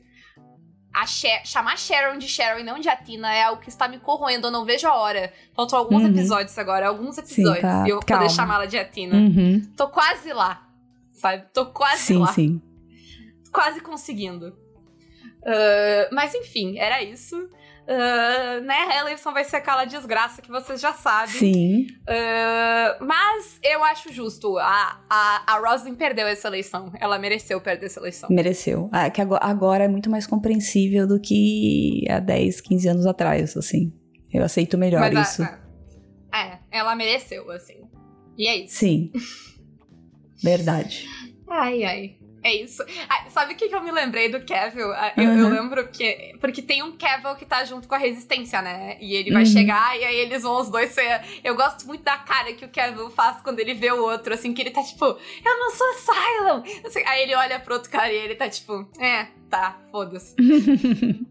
Cher, 1.05 1.45
chamar 1.45 1.77
Sharon 1.77 2.17
de 2.17 2.27
Sharon 2.27 2.59
e 2.59 2.63
não 2.63 2.79
de 2.79 2.89
Atina 2.89 3.33
é 3.33 3.43
algo 3.43 3.61
que 3.61 3.69
está 3.69 3.87
me 3.87 3.99
corroendo, 3.99 4.47
eu 4.47 4.51
não 4.51 4.65
vejo 4.65 4.87
a 4.87 4.95
hora. 4.95 5.31
Faltam 5.53 5.77
alguns 5.77 6.03
uhum. 6.03 6.09
episódios 6.09 6.57
agora, 6.57 6.87
alguns 6.87 7.17
episódios, 7.17 7.55
sim, 7.55 7.61
tá. 7.61 7.83
e 7.85 7.89
eu 7.89 7.99
Calma. 7.99 8.23
poder 8.23 8.35
chamá-la 8.35 8.65
de 8.65 8.77
Atina. 8.77 9.15
Uhum. 9.15 9.61
Tô 9.75 9.89
quase 9.89 10.33
lá, 10.33 10.67
sabe? 11.11 11.45
Tô 11.53 11.67
quase 11.67 12.01
sim, 12.01 12.17
lá. 12.17 12.33
Sim, 12.33 12.61
Quase 13.51 13.81
conseguindo. 13.81 14.55
Uh, 15.41 16.13
mas 16.13 16.33
enfim, 16.35 16.77
era 16.77 17.01
isso. 17.01 17.49
Uh, 17.87 18.61
né, 18.65 18.75
a 18.89 18.99
eleição 18.99 19.31
vai 19.31 19.45
ser 19.45 19.55
aquela 19.55 19.85
desgraça 19.85 20.41
que 20.41 20.51
vocês 20.51 20.81
já 20.81 20.91
sabem. 20.91 21.33
Sim. 21.33 21.87
Uh, 22.01 23.05
mas 23.05 23.57
eu 23.63 23.81
acho 23.85 24.11
justo. 24.11 24.57
A, 24.57 24.99
a, 25.09 25.53
a 25.53 25.59
Roslyn 25.59 25.95
perdeu 25.95 26.27
essa 26.27 26.49
eleição. 26.49 26.91
Ela 26.99 27.17
mereceu 27.17 27.61
perder 27.61 27.85
essa 27.85 28.01
eleição. 28.01 28.29
Mereceu. 28.29 28.89
Ah, 28.91 29.09
que 29.09 29.21
agora, 29.21 29.45
agora 29.45 29.83
é 29.85 29.87
muito 29.87 30.09
mais 30.09 30.27
compreensível 30.27 31.07
do 31.07 31.17
que 31.17 32.03
há 32.09 32.19
10, 32.19 32.59
15 32.59 32.89
anos 32.89 33.05
atrás, 33.05 33.55
assim. 33.55 33.93
Eu 34.33 34.43
aceito 34.43 34.77
melhor 34.77 35.09
mas, 35.09 35.29
isso. 35.29 35.43
é, 36.33 36.59
ela 36.69 36.93
mereceu, 36.93 37.49
assim. 37.51 37.87
E 38.37 38.47
é 38.47 38.65
isso. 38.65 38.75
Sim. 38.75 39.13
Verdade. 40.43 41.07
Ai, 41.47 41.83
ai. 41.85 42.17
É 42.47 42.55
isso. 42.55 42.81
Ah, 43.09 43.29
sabe 43.29 43.53
o 43.53 43.57
que, 43.57 43.67
que 43.67 43.75
eu 43.75 43.83
me 43.83 43.91
lembrei 43.91 44.29
do 44.29 44.39
Kevin? 44.39 44.83
Ah, 44.95 45.11
eu, 45.17 45.23
uhum. 45.25 45.39
eu, 45.39 45.49
lembro 45.49 45.85
que. 45.89 46.33
Porque 46.39 46.61
tem 46.61 46.81
um 46.81 46.93
Kevin 46.93 47.35
que 47.37 47.45
tá 47.45 47.65
junto 47.65 47.89
com 47.89 47.95
a 47.95 47.97
Resistência, 47.97 48.61
né? 48.61 48.97
E 49.01 49.15
ele 49.15 49.33
vai 49.33 49.43
uhum. 49.43 49.51
chegar 49.51 49.99
e 49.99 50.05
aí 50.05 50.15
eles 50.15 50.43
vão 50.43 50.61
os 50.61 50.69
dois 50.69 50.91
ser. 50.91 51.21
Eu 51.43 51.55
gosto 51.57 51.85
muito 51.85 52.05
da 52.05 52.15
cara 52.15 52.53
que 52.53 52.63
o 52.63 52.69
Kevin 52.69 53.09
faz 53.09 53.41
quando 53.41 53.59
ele 53.59 53.73
vê 53.73 53.91
o 53.91 54.01
outro, 54.01 54.33
assim, 54.33 54.53
que 54.53 54.61
ele 54.61 54.71
tá 54.71 54.81
tipo, 54.81 55.03
eu 55.03 55.59
não 55.59 55.71
sou 55.71 55.87
Cylon! 55.95 56.63
Assim, 56.85 57.03
aí 57.05 57.23
ele 57.23 57.35
olha 57.35 57.59
pro 57.59 57.73
outro 57.73 57.91
cara 57.91 58.13
e 58.13 58.15
ele 58.15 58.35
tá 58.35 58.47
tipo, 58.47 58.89
é, 58.97 59.27
tá, 59.49 59.81
foda-se. 59.91 60.33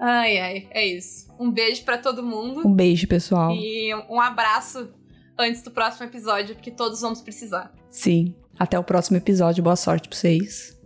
ai, 0.00 0.38
ai, 0.38 0.68
é 0.70 0.86
isso. 0.86 1.30
Um 1.38 1.50
beijo 1.50 1.84
para 1.84 1.98
todo 1.98 2.22
mundo. 2.22 2.66
Um 2.66 2.74
beijo, 2.74 3.06
pessoal. 3.06 3.54
E 3.54 3.94
um 4.08 4.18
abraço 4.18 4.90
antes 5.38 5.60
do 5.60 5.70
próximo 5.70 6.06
episódio, 6.06 6.54
porque 6.54 6.70
todos 6.70 7.02
vamos 7.02 7.20
precisar. 7.20 7.74
Sim. 7.90 8.34
Até 8.58 8.78
o 8.78 8.84
próximo 8.84 9.16
episódio. 9.16 9.62
Boa 9.62 9.76
sorte 9.76 10.08
pra 10.08 10.16
vocês. 10.16 10.78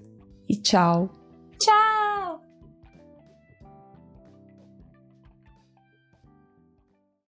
E 0.48 0.56
tchau. 0.56 1.10
Tchau! 1.60 1.97